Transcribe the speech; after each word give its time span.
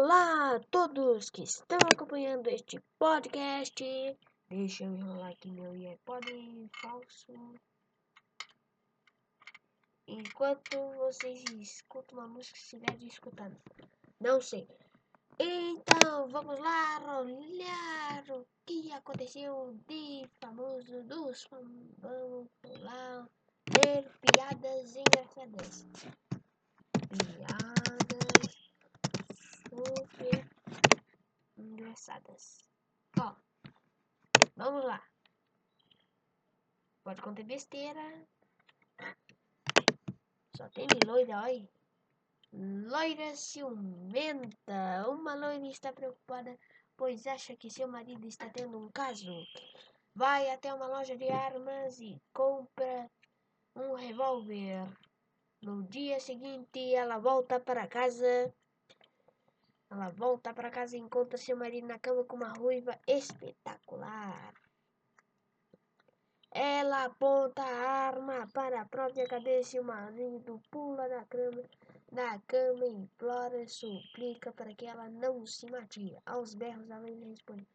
Olá 0.00 0.54
a 0.54 0.60
todos 0.70 1.28
que 1.28 1.42
estão 1.42 1.76
acompanhando 1.92 2.46
este 2.46 2.78
podcast. 3.00 3.84
Deixa 4.48 4.84
eu 4.84 4.94
enrolar 4.94 5.32
aqui 5.32 5.50
meu 5.50 5.72
iPod 5.72 6.70
falso. 6.80 7.32
Enquanto 10.06 10.78
vocês 10.98 11.42
escutam 11.58 12.20
uma 12.20 12.28
música, 12.28 12.56
se 12.56 12.76
estiver 12.76 13.02
escutando. 13.02 13.56
Não 14.20 14.40
sei. 14.40 14.68
Então, 15.36 16.28
vamos 16.28 16.60
lá 16.60 17.20
olhar 17.20 18.24
o 18.30 18.46
que 18.66 18.92
aconteceu 18.92 19.76
de 19.88 20.30
famoso 20.40 21.02
dos 21.02 21.44
Vamos 21.98 22.48
lá 22.82 23.28
ver 23.82 24.08
piadas 24.20 24.94
engraçadas. 24.94 25.86
Piadas 27.08 27.77
engraçadas. 31.56 32.68
Ó, 33.20 33.34
vamos 34.56 34.84
lá. 34.84 35.02
Pode 37.02 37.22
conter 37.22 37.44
besteira. 37.44 38.26
Só 40.56 40.68
tem 40.70 40.86
loira, 41.06 41.40
olha. 41.42 41.68
Loira 42.52 43.36
ciumenta. 43.36 45.06
Uma 45.08 45.34
loira 45.34 45.66
está 45.66 45.92
preocupada, 45.92 46.58
pois 46.96 47.26
acha 47.26 47.56
que 47.56 47.70
seu 47.70 47.88
marido 47.88 48.26
está 48.26 48.48
tendo 48.50 48.78
um 48.78 48.90
caso. 48.90 49.32
Vai 50.14 50.50
até 50.50 50.72
uma 50.74 50.86
loja 50.86 51.16
de 51.16 51.28
armas 51.28 52.00
e 52.00 52.20
compra 52.32 53.10
um 53.74 53.94
revólver. 53.94 54.84
No 55.62 55.82
dia 55.84 56.18
seguinte, 56.20 56.94
ela 56.94 57.18
volta 57.18 57.60
para 57.60 57.86
casa. 57.86 58.52
Ela 59.90 60.10
volta 60.10 60.52
para 60.52 60.70
casa 60.70 60.96
e 60.96 61.00
encontra 61.00 61.38
seu 61.38 61.56
marido 61.56 61.86
na 61.86 61.98
cama 61.98 62.24
com 62.24 62.36
uma 62.36 62.52
ruiva 62.52 62.98
espetacular. 63.06 64.52
Ela 66.50 67.04
aponta 67.04 67.62
a 67.62 68.08
arma 68.08 68.46
para 68.52 68.80
a 68.80 68.86
própria 68.86 69.26
cabeça 69.26 69.76
e 69.76 69.80
o 69.80 69.84
marido 69.84 70.60
pula 70.70 71.08
da 71.08 71.24
cama, 71.24 71.62
da 72.12 72.38
cama 72.40 72.84
e 72.84 72.90
implora, 72.90 73.68
suplica 73.68 74.52
para 74.52 74.74
que 74.74 74.86
ela 74.86 75.08
não 75.08 75.46
se 75.46 75.70
mate. 75.70 76.16
Aos 76.26 76.54
berros, 76.54 76.90
a 76.90 77.00
mãe 77.00 77.30
responde: 77.30 77.66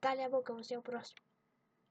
Cale 0.00 0.22
a 0.22 0.28
boca, 0.28 0.54
você 0.54 0.74
é 0.74 0.78
o 0.78 0.82
próximo. 0.82 1.20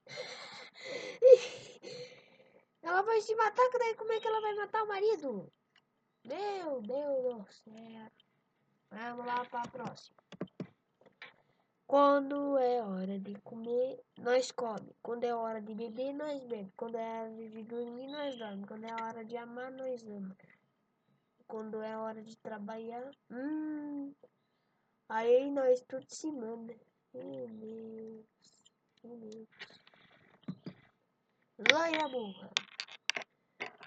ela 2.82 3.02
vai 3.02 3.20
se 3.20 3.34
matar, 3.34 3.68
daí 3.78 3.94
como 3.94 4.12
é 4.12 4.20
que 4.20 4.28
ela 4.28 4.40
vai 4.40 4.54
matar 4.54 4.82
o 4.82 4.88
marido? 4.88 5.52
Meu 6.24 6.82
Deus 6.82 7.22
do 7.22 7.52
céu. 7.52 8.29
Vamos 8.90 9.24
lá 9.24 9.44
para 9.44 9.62
a 9.62 9.68
próxima. 9.68 10.16
Quando 11.86 12.56
é 12.58 12.82
hora 12.82 13.18
de 13.18 13.34
comer, 13.40 14.00
nós 14.18 14.52
come. 14.52 14.94
Quando 15.02 15.24
é 15.24 15.34
hora 15.34 15.60
de 15.60 15.74
beber, 15.74 16.12
nós 16.12 16.44
bebe. 16.44 16.72
Quando 16.76 16.96
é 16.96 17.22
hora 17.22 17.48
de 17.50 17.62
dormir, 17.64 18.06
nós 18.06 18.36
dorme. 18.38 18.66
Quando 18.66 18.84
é 18.84 18.94
hora 18.94 19.24
de 19.24 19.36
amar, 19.36 19.72
nós 19.72 20.06
ama. 20.06 20.36
Quando 21.48 21.82
é 21.82 21.96
hora 21.96 22.22
de 22.22 22.36
trabalhar, 22.36 23.10
hum, 23.28 24.14
aí 25.08 25.50
nós 25.50 25.80
tudo 25.82 26.06
se 26.08 26.30
manda. 26.30 26.76
Meu 27.12 27.48
Deus, 27.48 28.26
meu 29.02 29.16
Deus. 29.18 29.48
Loira 31.72 32.08
burra. 32.08 32.50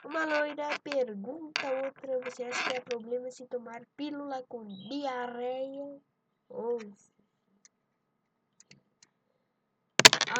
Uma 0.05 0.25
loira 0.25 0.67
pergunta 0.83 1.65
a 1.65 1.85
outra: 1.85 2.19
Você 2.19 2.43
acha 2.43 2.69
que 2.69 2.77
é 2.77 2.81
problema 2.81 3.31
se 3.31 3.47
tomar 3.47 3.85
pílula 3.95 4.43
com 4.49 4.65
diarreia? 4.89 6.01
Ou 6.49 6.77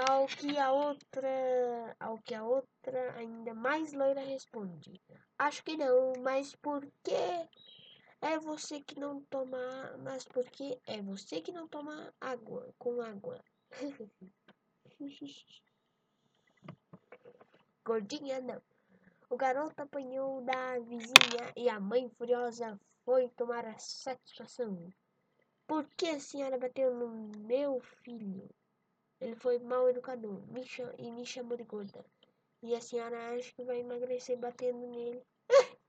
ao 0.01 0.27
que 0.27 0.57
a 0.57 0.71
outra, 0.71 1.95
ao 1.99 2.17
que 2.17 2.35
a 2.35 2.43
outra 2.43 3.15
ainda 3.15 3.53
mais 3.53 3.93
loira 3.93 4.21
responde: 4.21 5.01
Acho 5.37 5.63
que 5.63 5.77
não, 5.77 6.13
mas 6.21 6.53
por 6.55 6.85
que 7.01 7.47
é 8.21 8.37
você 8.39 8.81
que 8.81 8.99
não 8.99 9.21
toma, 9.23 9.57
mas 9.99 10.25
por 10.25 10.43
que 10.49 10.77
é 10.87 11.01
você 11.01 11.41
que 11.41 11.53
não 11.53 11.69
toma 11.69 12.13
água 12.19 12.73
com 12.77 13.01
água? 13.01 13.43
Gordinha 17.85 18.41
não. 18.41 18.61
O 19.33 19.35
garoto 19.35 19.81
apanhou 19.81 20.41
da 20.41 20.77
vizinha 20.77 21.51
e 21.57 21.67
a 21.67 21.79
mãe 21.79 22.07
furiosa 22.07 22.79
foi 23.03 23.27
tomar 23.29 23.65
a 23.65 23.79
satisfação. 23.79 24.93
Por 25.65 25.87
que 25.97 26.07
a 26.07 26.19
senhora 26.19 26.59
bateu 26.59 26.93
no 26.93 27.31
meu 27.39 27.79
filho? 27.79 28.47
Ele 29.19 29.35
foi 29.35 29.57
mal 29.57 29.89
educador 29.89 30.39
me 30.51 30.63
e 30.99 31.11
me 31.11 31.25
chamou 31.25 31.57
de 31.57 31.63
gorda. 31.63 32.05
E 32.61 32.75
a 32.75 32.81
senhora 32.81 33.33
acha 33.33 33.51
que 33.53 33.63
vai 33.63 33.79
emagrecer 33.79 34.37
batendo 34.37 34.85
nele? 34.85 35.25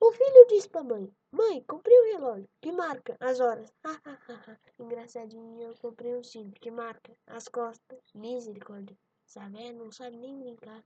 o 0.00 0.12
filho 0.12 0.46
disse 0.46 0.68
pra 0.68 0.84
mãe: 0.84 1.12
Mãe, 1.32 1.60
comprei 1.64 2.00
um 2.00 2.12
relógio 2.12 2.48
que 2.60 2.70
marca 2.70 3.16
as 3.18 3.40
horas. 3.40 3.74
Engraçadinho, 4.78 5.60
eu 5.60 5.74
comprei 5.78 6.14
um 6.14 6.22
cinto 6.22 6.60
que 6.60 6.70
marca 6.70 7.12
as 7.26 7.48
costas. 7.48 7.98
Misericórdia. 8.14 8.96
Sabe? 9.30 9.72
Não 9.72 9.92
sabe 9.92 10.16
nem 10.16 10.36
brincar. 10.36 10.82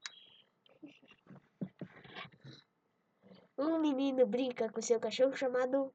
Um 3.56 3.78
menino 3.78 4.26
brinca 4.26 4.70
com 4.70 4.82
seu 4.82 5.00
cachorro 5.00 5.34
chamado. 5.34 5.90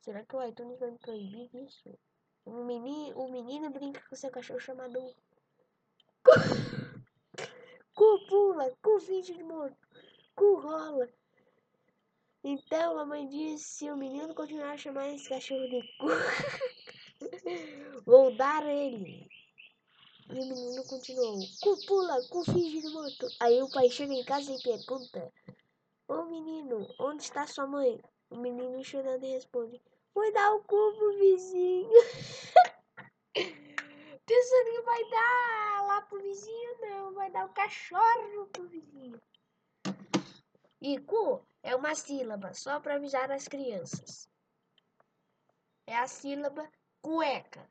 Será 0.00 0.24
que 0.24 0.36
o 0.36 0.46
iTunes 0.46 0.78
vai 0.78 0.92
me 0.92 0.98
proibir 1.00 1.50
isso? 1.66 1.98
Um 2.46 2.64
menino, 2.64 3.20
um 3.20 3.32
menino 3.32 3.68
brinca 3.70 4.00
com 4.08 4.14
seu 4.14 4.30
cachorro 4.30 4.60
chamado. 4.60 5.12
Cu 7.92 8.26
pula, 8.28 8.70
cu 8.80 9.00
finge 9.00 9.34
de 9.34 9.42
morto, 9.42 9.88
cu 10.36 10.54
rola. 10.60 11.08
Então 12.44 12.96
a 12.96 13.04
mãe 13.04 13.26
disse: 13.26 13.64
se 13.64 13.90
o 13.90 13.96
menino 13.96 14.36
continuar 14.36 14.74
a 14.74 14.78
chamar 14.78 15.08
esse 15.08 15.28
cachorro 15.28 15.68
de 15.68 15.82
cu, 15.98 16.06
vou 18.06 18.36
dar 18.36 18.64
ele. 18.66 19.29
E 20.32 20.40
o 20.40 20.46
menino 20.46 20.84
continuou: 20.84 21.48
Cu 21.60 21.76
pula, 21.78 22.22
cu 22.22 22.44
finge 22.44 22.80
de 22.80 22.88
morto. 22.88 23.32
Aí 23.40 23.60
o 23.60 23.68
pai 23.68 23.90
chega 23.90 24.12
em 24.12 24.22
casa 24.22 24.52
e 24.52 24.62
pergunta: 24.62 25.32
Ô 26.06 26.24
menino, 26.24 26.86
onde 27.00 27.24
está 27.24 27.46
sua 27.48 27.66
mãe? 27.66 28.00
O 28.30 28.36
menino 28.36 28.84
chorando 28.84 29.26
responde: 29.26 29.82
Foi 30.14 30.32
dar 30.32 30.54
o 30.54 30.62
cu 30.62 30.94
pro 30.96 31.18
vizinho. 31.18 31.90
Pensando 34.24 34.70
que 34.70 34.82
vai 34.82 35.10
dar 35.10 35.86
lá 35.88 36.02
pro 36.02 36.22
vizinho, 36.22 36.80
não, 36.80 37.12
vai 37.12 37.28
dar 37.32 37.46
o 37.46 37.52
cachorro 37.52 38.46
pro 38.52 38.68
vizinho. 38.68 39.20
E 40.80 40.96
cu 41.00 41.44
é 41.60 41.74
uma 41.74 41.96
sílaba, 41.96 42.54
só 42.54 42.78
para 42.78 42.94
avisar 42.94 43.32
as 43.32 43.48
crianças. 43.48 44.28
É 45.88 45.96
a 45.96 46.06
sílaba 46.06 46.70
cueca. 47.02 47.68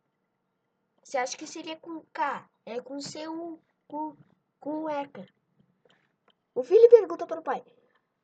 Você 1.10 1.18
acha 1.18 1.36
que 1.36 1.48
seria 1.48 1.76
com 1.76 2.02
K? 2.14 2.48
É 2.68 2.80
com 2.82 3.02
seu 3.02 3.60
cu, 3.88 4.16
cueca. 4.60 5.26
O 6.54 6.62
filho 6.64 6.88
pergunta 6.88 7.26
para 7.26 7.40
o 7.40 7.44
pai: 7.44 7.66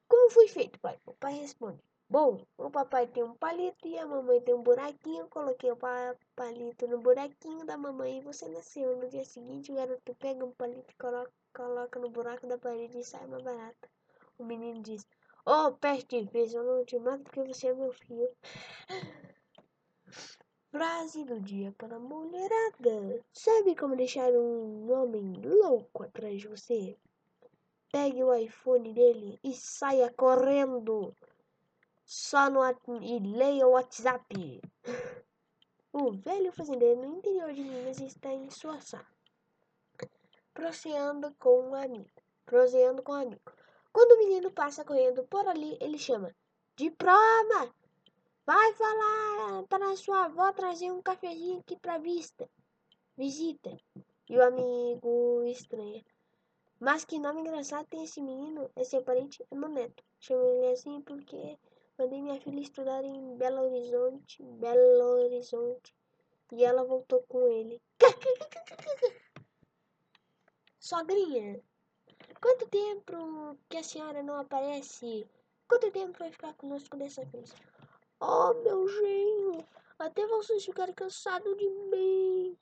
Como 0.08 0.30
foi 0.30 0.48
feito, 0.48 0.80
pai? 0.80 1.00
O 1.04 1.16
pai 1.16 1.34
responde: 1.34 1.84
Bom, 2.08 2.46
o 2.56 2.70
papai 2.70 3.08
tem 3.08 3.24
um 3.24 3.34
palito 3.34 3.88
e 3.88 3.98
a 3.98 4.06
mamãe 4.06 4.40
tem 4.40 4.54
um 4.54 4.62
buraquinho. 4.62 5.28
Coloquei 5.30 5.72
o 5.72 5.80
palito 6.36 6.86
no 6.88 7.00
buraquinho 7.00 7.66
da 7.66 7.76
mamãe 7.76 8.20
e 8.20 8.22
você 8.22 8.48
nasceu. 8.50 8.96
No 8.98 9.10
dia 9.10 9.26
seguinte, 9.26 9.72
o 9.72 9.76
garoto 9.76 10.14
pega 10.20 10.46
um 10.46 10.52
palito 10.52 10.94
e 10.94 10.98
coloca, 10.98 11.34
coloca 11.56 12.00
no 12.00 12.12
buraco 12.12 12.46
da 12.46 12.60
parede 12.60 13.00
e 13.00 13.04
sai 13.04 13.26
uma 13.26 13.42
barata. 13.42 13.90
O 14.38 14.46
menino 14.46 14.84
diz: 14.84 15.08
Oh, 15.44 15.72
peste 15.72 16.24
de 16.24 16.54
eu 16.54 16.64
não 16.64 16.86
te 16.86 17.00
mato 17.00 17.24
porque 17.24 17.42
você 17.42 17.70
é 17.70 17.74
meu 17.74 17.92
filho. 17.94 18.30
Frase 20.76 21.24
do 21.24 21.40
dia 21.40 21.74
para 21.78 21.96
a 21.96 22.00
mulherada. 22.00 23.24
Sabe 23.32 23.78
como 23.78 23.96
deixar 23.96 24.30
um 24.34 24.92
homem 24.92 25.32
louco 25.42 26.04
atrás 26.04 26.42
de 26.42 26.50
você? 26.50 26.98
Pegue 27.94 28.22
o 28.22 28.36
iPhone 28.36 28.94
dele 28.94 29.40
e 29.42 29.54
saia 29.54 30.12
correndo. 30.12 31.16
Só 32.04 32.50
no 32.50 32.60
e 33.02 33.20
leia 33.20 33.66
o 33.66 33.72
WhatsApp. 33.72 34.62
O 35.94 36.12
velho 36.12 36.52
fazendeiro 36.52 37.00
no 37.00 37.20
interior 37.20 37.54
de 37.54 37.64
Minas 37.64 38.02
está 38.02 38.34
em 38.34 38.50
sua 38.50 38.82
sala. 38.82 39.08
Proseando 40.54 41.34
com 41.40 41.70
um 41.70 41.74
amigo. 41.74 42.22
Proseando 42.46 43.02
com 43.02 43.14
um 43.14 43.22
amigo. 43.22 43.54
Quando 43.94 44.12
o 44.12 44.18
menino 44.18 44.52
passa 44.52 44.84
correndo 44.84 45.24
por 45.24 45.48
ali, 45.48 45.78
ele 45.80 45.98
chama: 45.98 46.36
Diploma! 46.76 47.74
Vai 48.46 48.74
falar 48.74 49.64
para 49.64 49.96
sua 49.96 50.26
avó 50.26 50.54
trazer 50.54 50.92
um 50.92 51.02
cafezinho 51.02 51.62
aqui 51.62 51.76
para 51.80 51.98
vista. 51.98 52.48
Visita. 53.18 53.76
E 54.30 54.38
o 54.38 54.44
amigo 54.44 55.44
estranha. 55.46 56.06
Mas 56.80 57.04
que 57.06 57.18
nome 57.18 57.42
engraçado 57.42 57.88
tem 57.88 58.04
esse 58.04 58.22
menino, 58.22 58.70
esse 58.76 59.02
parente 59.02 59.44
é 59.50 59.56
meu 59.56 59.70
neto. 59.70 60.04
Chamo 60.20 60.44
ele 60.44 60.74
assim 60.74 61.02
porque 61.02 61.58
mandei 61.98 62.22
minha 62.22 62.40
filha 62.40 62.60
estudar 62.60 63.04
em 63.04 63.36
Belo 63.36 63.64
Horizonte, 63.64 64.44
Belo 64.44 65.24
Horizonte, 65.24 65.96
e 66.52 66.64
ela 66.64 66.84
voltou 66.84 67.24
com 67.28 67.48
ele. 67.48 67.82
Sogrinha, 70.80 71.60
quanto 72.40 72.68
tempo 72.68 73.58
que 73.68 73.78
a 73.78 73.84
senhora 73.84 74.22
não 74.22 74.36
aparece? 74.36 75.28
Quanto 75.68 75.90
tempo 75.90 76.20
vai 76.20 76.32
ficar 76.32 76.54
conosco 76.54 76.96
dessa 76.96 77.26
vez? 77.26 77.52
Oh, 78.20 78.54
meu 78.64 78.88
genro, 78.88 79.68
até 80.00 80.26
vocês 80.28 80.64
ficarem 80.64 80.96
cansados 80.96 81.58
de 81.58 81.70
mim. 81.70 82.58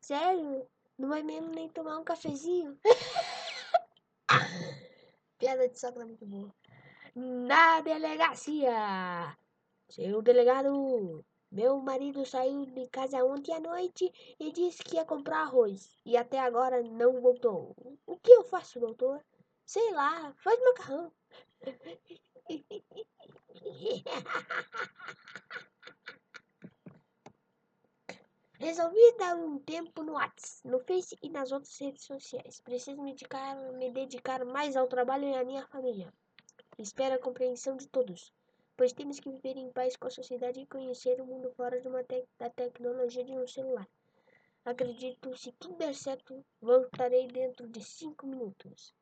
Sério? 0.00 0.66
Não 0.98 1.10
vai 1.10 1.22
mesmo 1.22 1.50
nem 1.50 1.68
tomar 1.68 1.98
um 1.98 2.04
cafezinho? 2.04 2.78
Piada 5.38 5.68
de 5.68 5.78
sogra 5.78 6.06
muito 6.06 6.24
boa. 6.24 6.50
Na 7.14 7.82
delegacia! 7.82 9.36
Seu 9.90 10.22
delegado, 10.22 11.22
meu 11.52 11.78
marido 11.80 12.24
saiu 12.24 12.64
de 12.66 12.88
casa 12.88 13.22
ontem 13.24 13.52
à 13.52 13.60
noite 13.60 14.10
e 14.40 14.50
disse 14.50 14.82
que 14.82 14.96
ia 14.96 15.04
comprar 15.04 15.42
arroz. 15.42 15.90
E 16.06 16.16
até 16.16 16.38
agora 16.38 16.82
não 16.82 17.20
voltou. 17.20 17.76
O 18.06 18.16
que 18.16 18.32
eu 18.32 18.44
faço, 18.44 18.80
doutor? 18.80 19.22
Sei 19.66 19.92
lá, 19.92 20.32
faz 20.38 20.58
macarrão. 20.60 21.12
Resolvi 28.58 29.16
dar 29.18 29.36
um 29.36 29.58
tempo 29.58 30.02
no 30.02 30.14
WhatsApp, 30.14 30.68
no 30.68 30.80
Face 30.80 31.16
e 31.22 31.28
nas 31.28 31.52
outras 31.52 31.78
redes 31.78 32.04
sociais. 32.04 32.60
Preciso 32.60 33.02
me 33.02 33.12
dedicar, 33.12 33.56
me 33.72 33.90
dedicar 33.90 34.44
mais 34.44 34.76
ao 34.76 34.86
trabalho 34.86 35.28
e 35.28 35.34
à 35.34 35.44
minha 35.44 35.66
família. 35.66 36.12
Espero 36.78 37.14
a 37.14 37.18
compreensão 37.18 37.76
de 37.76 37.86
todos, 37.88 38.32
pois 38.76 38.92
temos 38.92 39.20
que 39.20 39.30
viver 39.30 39.56
em 39.56 39.70
paz 39.72 39.96
com 39.96 40.06
a 40.06 40.10
sociedade 40.10 40.60
e 40.60 40.66
conhecer 40.66 41.20
o 41.20 41.26
mundo 41.26 41.52
fora 41.56 41.80
de 41.80 41.88
uma 41.88 42.02
te 42.02 42.24
da 42.38 42.50
tecnologia 42.50 43.24
de 43.24 43.32
um 43.32 43.46
celular. 43.46 43.88
Acredito, 44.64 45.36
se 45.36 45.52
tudo 45.52 45.76
der 45.76 45.94
certo, 45.94 46.44
voltarei 46.60 47.28
dentro 47.28 47.68
de 47.68 47.82
cinco 47.82 48.26
minutos. 48.26 48.94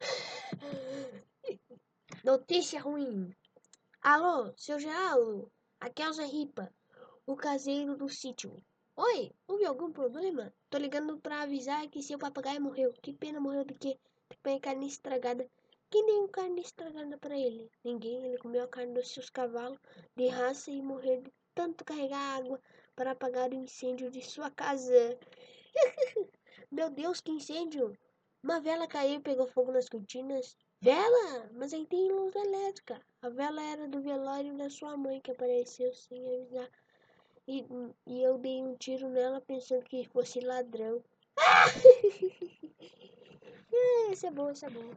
Notícia 2.24 2.80
ruim. 2.80 3.34
Alô, 4.10 4.54
seu 4.56 4.80
Geraldo? 4.80 5.52
Aqui 5.78 6.00
é 6.00 6.08
o 6.08 6.12
Zé 6.14 6.24
Ripa, 6.24 6.74
o 7.26 7.36
caseiro 7.36 7.94
do 7.94 8.08
sítio. 8.08 8.56
Oi, 8.96 9.30
houve 9.46 9.66
algum 9.66 9.92
problema? 9.92 10.50
Tô 10.70 10.78
ligando 10.78 11.18
pra 11.18 11.42
avisar 11.42 11.86
que 11.90 12.02
seu 12.02 12.18
papagaio 12.18 12.58
morreu. 12.58 12.90
Que 13.02 13.12
pena, 13.12 13.38
morreu 13.38 13.66
de 13.66 13.74
quê? 13.74 13.98
Tem 14.42 14.58
carne 14.58 14.86
estragada. 14.86 15.46
Quem 15.90 16.06
deu 16.06 16.26
carne 16.28 16.62
estragada 16.62 17.18
para 17.18 17.36
ele? 17.38 17.70
Ninguém. 17.84 18.24
Ele 18.24 18.38
comeu 18.38 18.64
a 18.64 18.68
carne 18.68 18.94
dos 18.94 19.12
seus 19.12 19.28
cavalos 19.28 19.78
de 20.16 20.28
raça 20.28 20.70
e 20.70 20.80
morreu 20.80 21.20
de 21.20 21.30
tanto 21.54 21.84
carregar 21.84 22.38
água 22.38 22.58
para 22.96 23.10
apagar 23.10 23.50
o 23.50 23.54
incêndio 23.56 24.10
de 24.10 24.22
sua 24.22 24.50
casa. 24.50 25.18
Meu 26.72 26.88
Deus, 26.88 27.20
que 27.20 27.30
incêndio! 27.30 27.94
Uma 28.42 28.58
vela 28.58 28.88
caiu 28.88 29.16
e 29.16 29.20
pegou 29.20 29.46
fogo 29.48 29.70
nas 29.70 29.86
cortinas. 29.86 30.56
Vela? 30.80 31.50
Mas 31.52 31.74
aí 31.74 31.84
tem 31.84 32.10
luz 32.10 32.34
elétrica. 32.34 33.06
A 33.20 33.28
vela 33.30 33.62
era 33.62 33.88
do 33.88 34.00
velório 34.00 34.56
da 34.56 34.70
sua 34.70 34.96
mãe 34.96 35.20
que 35.20 35.32
apareceu 35.32 35.92
sem 35.92 36.34
avisar 36.34 36.70
e, 37.48 37.66
e 38.06 38.22
eu 38.22 38.38
dei 38.38 38.62
um 38.62 38.76
tiro 38.76 39.08
nela 39.08 39.40
pensando 39.40 39.82
que 39.84 40.08
fosse 40.08 40.38
ladrão. 40.38 41.02
é, 43.72 44.12
esse 44.12 44.26
é 44.26 44.30
bom, 44.30 44.50
esse 44.50 44.66
é 44.66 44.70
bom. 44.70 44.90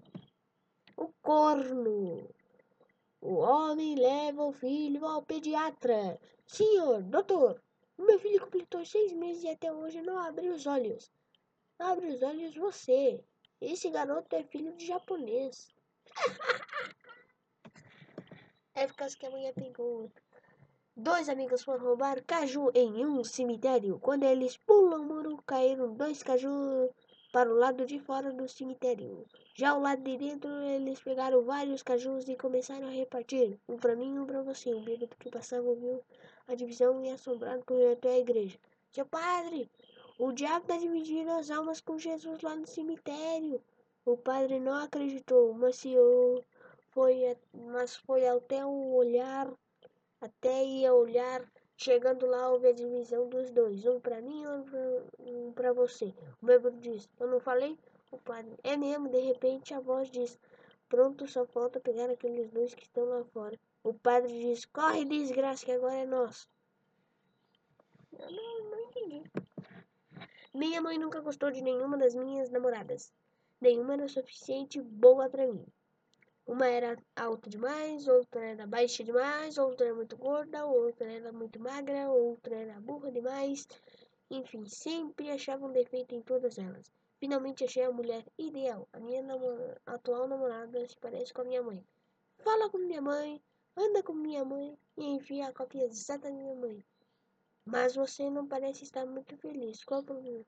O 0.98 1.08
corno. 1.22 2.30
O 3.22 3.36
homem 3.36 3.96
leva 3.96 4.44
o 4.44 4.52
filho 4.52 5.06
ao 5.06 5.24
pediatra. 5.24 6.20
Senhor, 6.46 7.02
doutor, 7.02 7.62
meu 7.98 8.20
filho 8.20 8.42
completou 8.42 8.86
seis 8.86 9.14
meses 9.14 9.44
e 9.44 9.50
até 9.50 9.72
hoje 9.72 10.02
não 10.02 10.18
abriu 10.18 10.54
os 10.54 10.68
olhos. 10.68 11.10
Abre 11.80 12.08
os 12.08 12.22
olhos 12.22 12.56
você. 12.56 13.24
Esse 13.60 13.90
garoto 13.90 14.36
é 14.36 14.44
filho 14.44 14.76
de 14.76 14.86
japonês. 14.86 15.74
é 18.74 18.88
por 18.88 18.96
causa 18.96 19.18
que 19.18 19.26
a 19.26 19.30
mulher 19.30 19.54
pegou. 19.54 20.12
Dois 20.96 21.30
amigos 21.30 21.64
foram 21.64 21.86
roubar 21.86 22.24
caju 22.24 22.72
em 22.74 23.06
um 23.06 23.24
cemitério. 23.24 24.00
Quando 24.00 24.24
eles 24.24 24.58
pulam 24.58 25.02
o 25.02 25.06
muro, 25.06 25.44
caíram 25.46 25.94
dois 25.94 26.22
cajus 26.22 26.90
para 27.32 27.50
o 27.50 27.58
lado 27.58 27.86
de 27.86 28.00
fora 28.00 28.32
do 28.32 28.48
cemitério. 28.48 29.26
Já 29.56 29.72
ao 29.72 29.82
lado 29.82 30.04
de 30.04 30.18
dentro, 30.18 30.52
eles 30.64 31.02
pegaram 31.02 31.44
vários 31.44 31.82
cajus 31.82 32.28
e 32.28 32.36
começaram 32.36 32.88
a 32.88 32.92
repartir. 32.92 33.58
Um 33.70 33.78
para 33.78 33.96
mim 33.96 34.16
e 34.16 34.20
um 34.20 34.26
para 34.26 34.42
você. 34.42 34.74
O 34.74 34.82
bêbado 34.82 35.16
que 35.18 35.30
passava 35.30 35.74
viu 35.76 36.04
a 36.48 36.56
divisão 36.56 37.04
e 37.04 37.10
assombrado 37.10 37.64
correu 37.66 37.94
até 37.94 38.10
a 38.10 38.20
igreja. 38.20 38.60
Seu 38.92 39.06
padre, 39.06 39.70
o 40.20 40.32
diabo 40.32 40.64
está 40.64 40.78
dividindo 40.78 41.32
as 41.32 41.50
almas 41.50 41.80
com 41.80 41.98
Jesus 41.98 42.42
lá 42.42 42.56
no 42.56 42.68
cemitério. 42.68 43.62
O 44.06 44.18
padre 44.18 44.60
não 44.60 44.74
acreditou, 44.74 45.54
mas, 45.54 45.78
se 45.78 45.96
foi, 46.92 47.38
mas 47.54 47.96
foi 47.96 48.28
até 48.28 48.66
o 48.66 48.94
olhar 48.94 49.52
até 50.22 50.64
ia 50.64 50.94
olhar. 50.94 51.52
Chegando 51.76 52.28
lá, 52.28 52.52
houve 52.52 52.68
a 52.68 52.74
divisão 52.74 53.28
dos 53.28 53.50
dois. 53.50 53.84
Um 53.88 54.00
para 54.00 54.22
mim 54.22 54.44
e 55.20 55.36
um 55.36 55.52
para 55.52 55.74
você. 55.74 56.14
O 56.40 56.46
bêbado 56.46 56.78
disse, 56.78 57.10
eu 57.20 57.28
não 57.28 57.40
falei? 57.40 57.78
O 58.12 58.20
padre, 58.20 58.56
é 58.64 58.78
mesmo. 58.78 59.10
De 59.10 59.20
repente, 59.20 59.74
a 59.74 59.80
voz 59.80 60.12
diz, 60.12 60.40
pronto, 60.88 61.28
só 61.28 61.44
falta 61.48 61.80
pegar 61.80 62.08
aqueles 62.08 62.52
dois 62.52 62.76
que 62.76 62.84
estão 62.84 63.06
lá 63.06 63.24
fora. 63.34 63.60
O 63.84 63.96
padre 63.96 64.32
diz, 64.32 64.64
corre, 64.66 65.06
desgraça, 65.06 65.66
que 65.66 65.72
agora 65.72 65.96
é 65.96 66.06
nosso. 66.06 66.48
Eu 68.12 68.30
não, 68.30 68.70
não 68.70 68.80
entendi. 68.82 69.24
Minha 70.54 70.82
mãe 70.82 71.00
nunca 71.00 71.20
gostou 71.20 71.50
de 71.50 71.64
nenhuma 71.64 71.98
das 71.98 72.14
minhas 72.14 72.52
namoradas. 72.52 73.12
Nenhuma 73.60 73.94
era 73.94 74.08
suficiente 74.08 74.80
boa 74.80 75.28
para 75.28 75.48
mim. 75.48 75.66
Uma 76.52 76.68
era 76.68 77.02
alta 77.16 77.50
demais, 77.50 78.10
outra 78.10 78.44
era 78.44 78.68
baixa 78.68 79.06
demais, 79.06 79.58
outra 79.58 79.86
era 79.86 79.96
muito 79.96 80.18
gorda, 80.18 80.66
outra 80.66 81.10
era 81.10 81.32
muito 81.32 81.58
magra, 81.58 82.10
outra 82.10 82.54
era 82.54 82.78
burra 82.82 83.10
demais. 83.10 83.66
Enfim, 84.30 84.68
sempre 84.68 85.32
achava 85.32 85.66
um 85.66 85.72
defeito 85.72 86.14
em 86.14 86.22
todas 86.22 86.58
elas. 86.58 86.92
Finalmente 87.22 87.64
achei 87.64 87.86
a 87.86 87.92
mulher 87.94 88.26
ideal. 88.38 88.86
A 88.92 89.00
minha 89.00 89.24
atual 89.86 90.28
namorada 90.28 90.86
se 90.86 90.98
parece 90.98 91.34
com 91.34 91.40
a 91.40 91.46
minha 91.46 91.64
mãe. 91.64 91.88
Fala 92.40 92.70
com 92.70 92.80
minha 92.80 93.02
mãe, 93.02 93.42
anda 93.78 94.04
com 94.04 94.12
minha 94.12 94.44
mãe 94.44 94.78
e 94.98 95.06
enfia 95.06 95.48
a 95.48 95.54
cópia 95.54 95.86
exata 95.86 96.30
da 96.30 96.36
minha 96.36 96.54
mãe. 96.54 96.84
Mas 97.64 97.96
você 97.96 98.30
não 98.30 98.46
parece 98.46 98.84
estar 98.84 99.06
muito 99.06 99.38
feliz. 99.38 99.86
Qual 99.86 100.02
o 100.02 100.06
problema? 100.06 100.46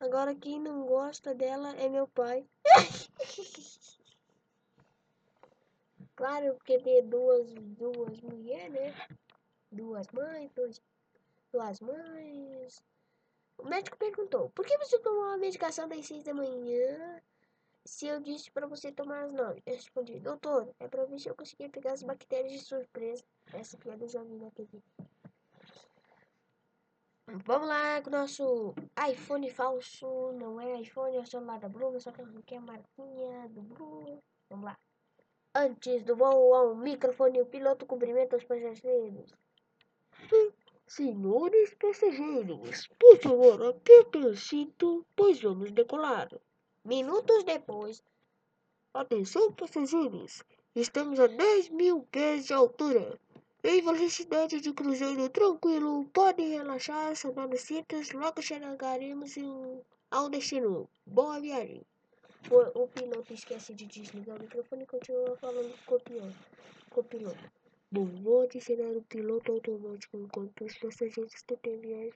Agora 0.00 0.34
quem 0.34 0.58
não 0.60 0.84
gosta 0.86 1.32
dela 1.32 1.70
é 1.76 1.88
meu 1.88 2.08
pai. 2.08 2.44
Claro, 6.22 6.54
porque 6.54 6.78
tem 6.78 7.04
duas, 7.08 7.52
duas 7.52 8.20
mulheres, 8.20 8.72
né? 8.72 8.94
Duas 9.72 10.06
mães, 10.12 10.52
dois, 10.52 10.80
duas 11.52 11.80
mães. 11.80 12.80
O 13.58 13.64
médico 13.64 13.96
perguntou, 13.96 14.48
por 14.50 14.64
que 14.64 14.78
você 14.78 15.00
tomou 15.00 15.24
a 15.24 15.36
medicação 15.36 15.88
das 15.88 16.06
seis 16.06 16.22
da 16.22 16.32
manhã 16.32 17.20
se 17.84 18.06
eu 18.06 18.20
disse 18.20 18.52
para 18.52 18.68
você 18.68 18.92
tomar 18.92 19.24
às 19.24 19.32
nove? 19.32 19.64
Eu 19.66 19.74
respondi, 19.74 20.20
doutor, 20.20 20.72
é 20.78 20.86
para 20.86 21.06
ver 21.06 21.18
se 21.18 21.28
eu 21.28 21.34
conseguia 21.34 21.68
pegar 21.68 21.94
as 21.94 22.04
bactérias 22.04 22.52
de 22.52 22.60
surpresa. 22.60 23.24
Essa 23.52 23.76
piada 23.76 24.04
eu 24.04 24.08
já 24.08 24.22
vi 24.22 24.36
na 24.36 24.52
TV. 24.52 24.80
Vamos 27.44 27.66
lá 27.66 28.00
com 28.00 28.10
o 28.10 28.12
nosso 28.12 28.74
iPhone 29.10 29.50
falso. 29.50 30.30
Não 30.34 30.60
é 30.60 30.82
iPhone, 30.82 31.16
é 31.16 31.20
o 31.20 31.26
celular 31.26 31.58
da 31.58 31.68
Bruna, 31.68 31.98
só 31.98 32.12
que 32.12 32.54
é 32.54 32.58
a 32.58 32.60
marquinha 32.60 33.48
do 33.48 33.62
Bruno. 33.62 34.22
Vamos 34.48 34.66
lá. 34.66 34.78
Antes 35.54 36.02
do 36.04 36.16
voo 36.16 36.54
ao 36.54 36.74
microfone, 36.74 37.42
o 37.42 37.46
piloto 37.46 37.84
cumprimenta 37.84 38.38
os 38.38 38.44
passageiros. 38.44 39.34
Senhores 40.86 41.74
passageiros, 41.74 42.88
por 42.98 43.18
favor, 43.18 43.62
apertem 43.62 44.24
o 44.24 44.34
cinto, 44.34 45.04
pois 45.14 45.42
vamos 45.42 45.70
decolar. 45.70 46.30
Minutos 46.82 47.44
depois. 47.44 48.02
Atenção, 48.94 49.52
passageiros, 49.52 50.42
estamos 50.74 51.20
a 51.20 51.26
10 51.26 51.68
mil 51.68 52.02
pés 52.10 52.46
de 52.46 52.54
altura. 52.54 53.20
Em 53.62 53.82
velocidade 53.82 54.58
de 54.58 54.72
cruzeiro 54.72 55.28
tranquilo, 55.28 56.06
podem 56.14 56.56
relaxar, 56.56 57.14
sonar 57.14 57.48
os 57.48 57.60
cintos, 57.60 58.10
logo 58.12 58.40
chegaremos 58.40 59.34
ao 60.10 60.30
destino. 60.30 60.88
Boa 61.06 61.38
viagem! 61.38 61.84
O, 62.50 62.82
o 62.82 62.88
piloto 62.88 63.32
esquece 63.32 63.74
de 63.74 63.86
desligar 63.86 64.36
o 64.36 64.42
microfone 64.42 64.82
e 64.82 64.86
continua 64.86 65.36
falando 65.36 65.74
com 65.86 65.94
o 65.94 66.00
piloto. 66.00 66.36
Com 66.90 67.00
o 67.00 67.04
piloto. 67.04 67.52
Bom, 67.90 68.06
vou 68.22 68.42
adicionar 68.42 68.96
o 68.96 69.02
piloto 69.02 69.52
automático 69.52 70.16
enquanto 70.18 70.64
os 70.64 70.78
passageiros 70.78 71.34
estão 71.34 71.58
viagem. 71.62 72.14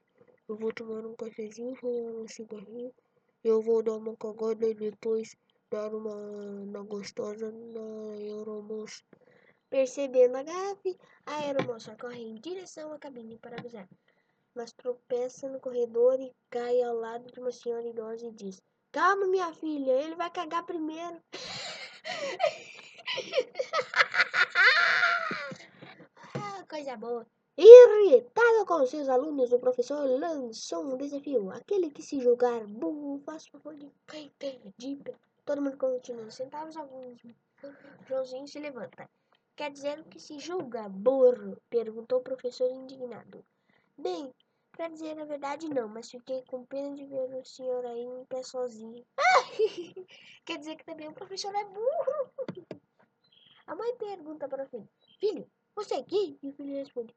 Eu 0.49 0.56
vou 0.56 0.73
tomar 0.73 1.04
um 1.04 1.14
cafezinho, 1.14 1.75
fumar 1.76 2.14
um 2.14 2.28
cigarrinho 2.28 2.92
Eu 3.42 3.61
vou 3.61 3.83
dar 3.83 3.97
uma 3.97 4.16
cagada 4.16 4.66
e 4.66 4.75
depois 4.75 5.37
dar 5.71 5.95
uma 5.95 6.14
na 6.66 6.83
gostosa 6.83 7.50
na 7.50 8.12
aeromoça. 8.12 9.02
Percebendo 9.68 10.37
a 10.37 10.42
gafe, 10.42 10.97
a 11.26 11.37
aeromoça 11.40 11.97
corre 11.97 12.23
em 12.23 12.40
direção 12.40 12.92
à 12.92 12.99
cabine 12.99 13.38
para 13.38 13.59
avisar. 13.59 13.88
Mas 14.54 14.73
tropeça 14.73 15.49
no 15.49 15.61
corredor 15.61 16.21
e 16.21 16.33
cai 16.49 16.80
ao 16.83 16.97
lado 16.97 17.30
de 17.33 17.40
uma 17.40 17.52
senhora 17.52 17.87
idosa 17.87 18.26
e 18.26 18.33
diz: 18.33 18.62
Calma, 18.96 19.26
minha 19.26 19.52
filha, 19.52 19.92
ele 19.92 20.14
vai 20.14 20.30
cagar 20.30 20.64
primeiro. 20.64 21.20
Ah, 26.32 26.64
Coisa 26.66 26.96
boa. 26.96 27.26
Irritado 27.58 28.64
com 28.66 28.86
seus 28.86 29.10
alunos, 29.10 29.52
o 29.52 29.58
professor 29.58 30.08
lançou 30.18 30.82
um 30.82 30.96
desafio. 30.96 31.50
Aquele 31.50 31.90
que 31.90 32.02
se 32.02 32.22
julgar 32.22 32.66
burro, 32.66 33.18
faça 33.18 33.48
o 33.48 33.50
favor 33.50 33.76
de 33.76 33.92
pé. 34.06 34.30
Todo 35.44 35.60
mundo 35.60 35.76
continua 35.76 36.30
sentados, 36.30 36.74
alguns. 36.74 37.20
Joãozinho 38.08 38.48
se 38.48 38.58
levanta. 38.58 39.10
Quer 39.54 39.72
dizer 39.72 40.04
que 40.04 40.18
se 40.18 40.38
julga 40.38 40.88
burro? 40.88 41.60
Perguntou 41.68 42.20
o 42.20 42.24
professor 42.24 42.70
indignado. 42.70 43.44
Bem, 43.98 44.32
pra 44.76 44.88
dizer 44.88 45.18
a 45.18 45.25
verdade, 45.25 45.68
não, 45.68 45.88
mas 45.88 46.11
fiquei 46.11 46.42
com 46.42 46.64
pena 46.66 46.95
de 46.95 47.06
ver 47.06 47.35
o 47.35 47.45
senhor 47.45 47.85
aí 47.87 48.02
em 48.02 48.25
pé 48.26 48.42
sozinho. 48.42 49.04
Quer 50.45 50.59
dizer 50.59 50.76
que 50.76 50.85
também 50.85 51.09
o 51.09 51.14
professor 51.14 51.54
é 51.54 51.64
burro. 51.64 52.66
A 53.66 53.75
mãe 53.75 53.97
pergunta 53.97 54.47
para 54.47 54.64
o 54.64 54.68
filho: 54.68 54.88
Filho, 55.18 55.50
você 55.75 55.95
aqui? 55.95 56.38
E 56.42 56.49
o 56.49 56.52
filho 56.52 56.76
responde: 56.76 57.16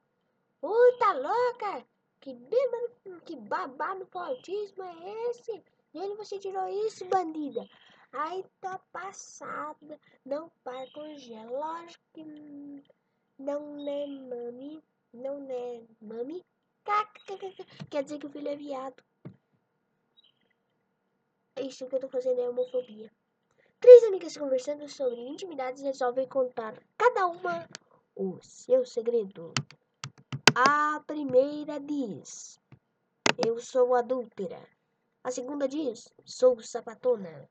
Ui, 0.62 0.98
tá 0.98 1.12
louca? 1.12 1.86
Que 2.20 2.34
bêbado, 2.34 3.22
que 3.24 3.36
babado 3.36 4.06
fortíssimo 4.06 4.82
é 4.82 5.30
esse? 5.30 5.62
De 5.92 6.00
onde 6.00 6.16
você 6.16 6.38
tirou 6.38 6.66
isso, 6.86 7.04
bandida? 7.06 7.66
Ai, 8.12 8.44
tá 8.60 8.80
passada. 8.92 10.00
Não 10.24 10.50
para 10.64 10.90
com 10.92 11.14
gelo. 11.16 11.58
Lógico 11.58 12.04
que 12.12 12.24
não 13.38 13.76
né, 13.76 14.06
mami? 14.06 14.82
Não 15.12 15.40
né, 15.40 15.86
mami? 16.00 16.29
Quer 17.90 18.02
dizer 18.02 18.18
que 18.18 18.26
o 18.26 18.30
filho 18.30 18.48
é 18.48 18.56
viado. 18.56 19.02
Isso 21.60 21.86
que 21.86 21.94
eu 21.94 22.00
tô 22.00 22.08
fazendo 22.08 22.40
é 22.40 22.48
homofobia. 22.48 23.10
Três 23.78 24.04
amigas 24.04 24.36
conversando 24.36 24.88
sobre 24.88 25.20
intimidades 25.20 25.82
resolvem 25.82 26.28
contar 26.28 26.74
cada 26.96 27.26
uma 27.26 27.68
o 28.14 28.38
seu 28.42 28.84
segredo. 28.84 29.52
A 30.54 31.00
primeira 31.06 31.78
diz: 31.80 32.58
Eu 33.46 33.58
sou 33.58 33.94
adúltera. 33.94 34.60
A 35.22 35.30
segunda 35.30 35.68
diz: 35.68 36.08
Sou 36.24 36.60
sapatona. 36.60 37.48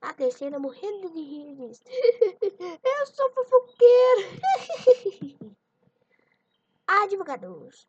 A 0.00 0.14
terceira, 0.14 0.58
morrendo 0.58 1.10
de 1.10 1.20
rir, 1.20 1.54
diz: 1.56 1.82
Eu 2.84 3.06
sou 3.06 3.30
fofoqueira. 3.30 4.28
Advogados. 6.86 7.86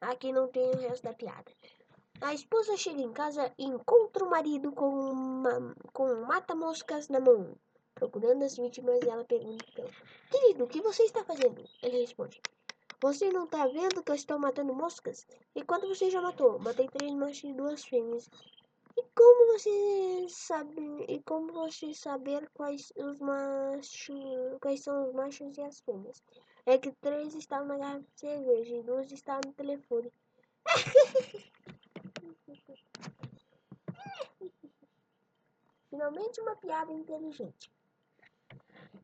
Aqui 0.00 0.30
não 0.30 0.48
tem 0.48 0.70
o 0.70 0.78
resto 0.78 1.04
da 1.04 1.14
piada. 1.14 1.50
A 2.20 2.34
esposa 2.34 2.76
chega 2.76 3.00
em 3.00 3.12
casa 3.12 3.52
e 3.58 3.64
encontra 3.64 4.24
o 4.24 4.30
marido 4.30 4.70
com, 4.72 4.88
uma, 4.88 5.74
com 5.92 6.26
mata-moscas 6.26 7.08
na 7.08 7.18
mão. 7.18 7.56
Procurando 7.94 8.44
as 8.44 8.56
vítimas, 8.56 9.00
ela 9.02 9.24
pergunta: 9.24 9.84
Querido, 10.30 10.64
o 10.64 10.68
que 10.68 10.82
você 10.82 11.04
está 11.04 11.24
fazendo? 11.24 11.64
Ele 11.82 12.00
responde: 12.00 12.40
Você 13.00 13.30
não 13.30 13.44
está 13.44 13.66
vendo 13.66 14.02
que 14.02 14.10
eu 14.10 14.14
estou 14.14 14.38
matando 14.38 14.74
moscas? 14.74 15.26
E 15.54 15.62
quanto 15.62 15.88
você 15.88 16.10
já 16.10 16.20
matou? 16.20 16.58
Matei 16.58 16.88
três 16.88 17.14
machos 17.14 17.44
e 17.44 17.54
duas 17.54 17.84
fêmeas. 17.84 18.28
E 18.98 19.02
como 19.14 19.52
você 19.52 20.26
sabe? 20.28 21.06
E 21.08 21.22
como 21.22 21.52
você 21.52 21.94
saber 21.94 22.50
quais 22.52 22.92
os 22.96 23.18
machos, 23.18 24.58
quais 24.60 24.82
são 24.82 25.08
os 25.08 25.14
machos 25.14 25.56
e 25.56 25.62
as 25.62 25.80
fêmeas? 25.80 26.22
É 26.68 26.76
que 26.78 26.90
três 26.90 27.32
estavam 27.36 27.68
na 27.68 27.78
garrafa 27.78 28.00
de 28.00 28.20
cerveja 28.20 28.74
e 28.74 28.82
duas 28.82 29.12
estavam 29.12 29.42
no 29.46 29.52
telefone. 29.52 30.12
Finalmente 35.88 36.40
uma 36.40 36.56
piada 36.56 36.92
inteligente. 36.92 37.70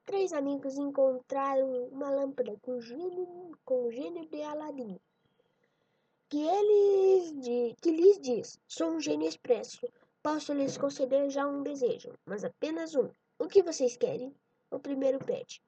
Três 0.05 0.33
amigos 0.33 0.77
encontraram 0.77 1.87
uma 1.87 2.11
lâmpada 2.11 2.59
com 2.61 2.73
o 2.73 2.83
gênio, 2.83 3.57
com 3.65 3.87
o 3.87 3.93
gênio 3.93 4.27
de 4.29 4.43
Aladim. 4.43 4.99
Que, 6.29 6.41
eles, 6.41 7.77
que 7.81 7.93
lhes 7.93 8.21
diz: 8.21 8.61
Sou 8.67 8.91
um 8.91 9.01
gênio 9.01 9.29
expresso. 9.29 9.89
Posso 10.21 10.53
lhes 10.53 10.77
conceder 10.77 11.31
já 11.31 11.47
um 11.47 11.63
desejo, 11.63 12.13
mas 12.27 12.45
apenas 12.45 12.97
um. 12.97 13.09
O 13.39 13.47
que 13.47 13.63
vocês 13.63 13.97
querem? 13.97 14.35
O 14.69 14.81
primeiro 14.81 15.21
pede. 15.25 15.63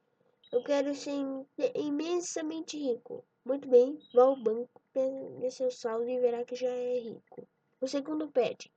Eu 0.53 0.63
quero 0.63 0.95
ser 0.95 1.11
im- 1.13 1.47
imensamente 1.75 2.79
rico. 2.79 3.25
Muito 3.45 3.69
bem, 3.69 3.99
vá 4.15 4.23
ao 4.23 4.37
banco, 4.37 4.81
pegue 4.93 5.51
seu 5.51 5.71
saldo 5.71 6.09
e 6.09 6.19
verá 6.19 6.45
que 6.45 6.55
já 6.55 6.69
é 6.69 6.99
rico. 6.99 7.47
O 7.81 7.87
segundo 7.87 8.31
pede. 8.31 8.73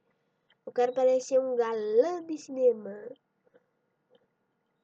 Eu 0.66 0.74
quero 0.74 0.92
parecer 0.94 1.40
um 1.40 1.56
galã 1.56 2.24
de 2.26 2.38
cinema. 2.38 2.94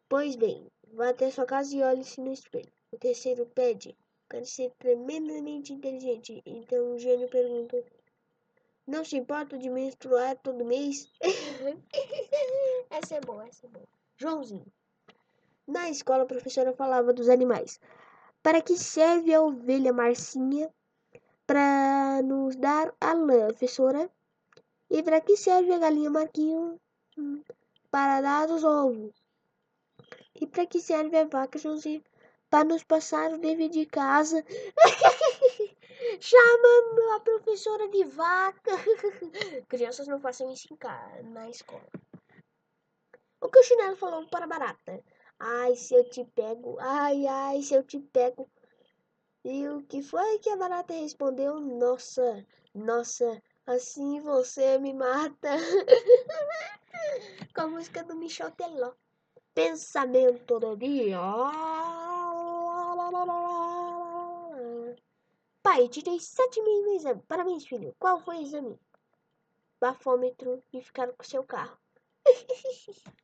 Pois 0.07 0.35
bem, 0.35 0.71
vá 0.93 1.09
até 1.09 1.29
sua 1.29 1.45
casa 1.45 1.75
e 1.75 1.81
olhe-se 1.83 2.21
no 2.21 2.31
espelho. 2.31 2.71
O 2.91 2.97
terceiro 2.97 3.45
pede. 3.47 3.97
Quero 4.29 4.45
ser 4.45 4.71
tremendamente 4.79 5.73
inteligente. 5.73 6.41
Então 6.45 6.93
o 6.93 6.99
gênio 6.99 7.27
pergunta: 7.29 7.83
Não 8.87 9.03
se 9.03 9.17
importa 9.17 9.57
de 9.57 9.69
menstruar 9.69 10.37
todo 10.37 10.63
mês? 10.63 11.11
essa 12.89 13.15
é 13.15 13.21
boa, 13.21 13.47
essa 13.47 13.65
é 13.65 13.69
boa. 13.69 13.87
Joãozinho. 14.15 14.71
Na 15.67 15.89
escola, 15.89 16.23
a 16.23 16.27
professora 16.27 16.73
falava 16.73 17.13
dos 17.13 17.29
animais. 17.29 17.79
Para 18.41 18.61
que 18.61 18.77
serve 18.77 19.33
a 19.33 19.41
ovelha 19.41 19.93
Marcinha? 19.93 20.69
Para 21.47 22.21
nos 22.21 22.55
dar 22.57 22.93
a 22.99 23.13
lã, 23.13 23.47
professora. 23.47 24.09
E 24.89 25.01
para 25.01 25.21
que 25.21 25.37
serve 25.37 25.71
a 25.73 25.79
galinha 25.79 26.09
Marquinho? 26.09 26.79
Hum, 27.17 27.41
Para 27.89 28.21
dar 28.21 28.49
os 28.49 28.63
ovos. 28.63 29.15
E 30.39 30.45
para 30.45 30.65
que 30.65 30.81
serve 30.81 31.17
a 31.17 31.25
vaca, 31.25 31.57
Joãozinho? 31.57 32.03
Para 32.49 32.65
nos 32.65 32.83
passar 32.83 33.31
o 33.31 33.37
dever 33.37 33.69
de 33.69 33.85
casa. 33.85 34.43
Chamando 36.19 37.11
a 37.15 37.19
professora 37.21 37.87
de 37.87 38.03
vaca. 38.03 38.71
Crianças 39.69 40.07
não 40.07 40.19
façam 40.19 40.51
isso 40.51 40.73
em 40.73 40.75
casa, 40.75 41.23
na 41.23 41.49
escola. 41.49 41.87
O 43.41 43.49
que 43.49 43.59
o 43.59 43.63
chinelo 43.63 43.95
falou 43.95 44.27
para 44.27 44.45
a 44.45 44.47
barata? 44.47 45.03
Ai, 45.45 45.75
se 45.75 45.93
eu 45.93 46.09
te 46.09 46.23
pego. 46.23 46.77
Ai, 46.79 47.27
ai, 47.27 47.61
se 47.61 47.73
eu 47.73 47.83
te 47.83 47.99
pego. 47.99 48.49
E 49.43 49.67
o 49.67 49.83
que 49.83 50.01
foi 50.01 50.39
que 50.39 50.49
a 50.49 50.55
barata 50.55 50.93
respondeu? 50.93 51.59
Nossa, 51.59 52.47
nossa, 52.73 53.43
assim 53.65 54.21
você 54.21 54.77
me 54.77 54.93
mata. 54.93 55.49
Com 57.53 57.61
a 57.61 57.67
música 57.67 58.05
do 58.05 58.15
Michel 58.15 58.51
Teló. 58.51 58.93
Pensamento 59.53 60.61
do 60.61 60.77
dia. 60.77 61.19
Pai, 65.61 65.89
tirei 65.89 66.21
sete 66.21 66.61
mil 66.61 66.83
no 66.83 66.93
exame. 66.93 67.21
Parabéns, 67.23 67.65
filho. 67.65 67.93
Qual 67.99 68.17
foi 68.21 68.37
o 68.37 68.41
exame? 68.43 68.79
Bafômetro 69.81 70.63
e 70.71 70.81
ficar 70.81 71.11
com 71.11 71.23
seu 71.25 71.43
carro. 71.43 71.77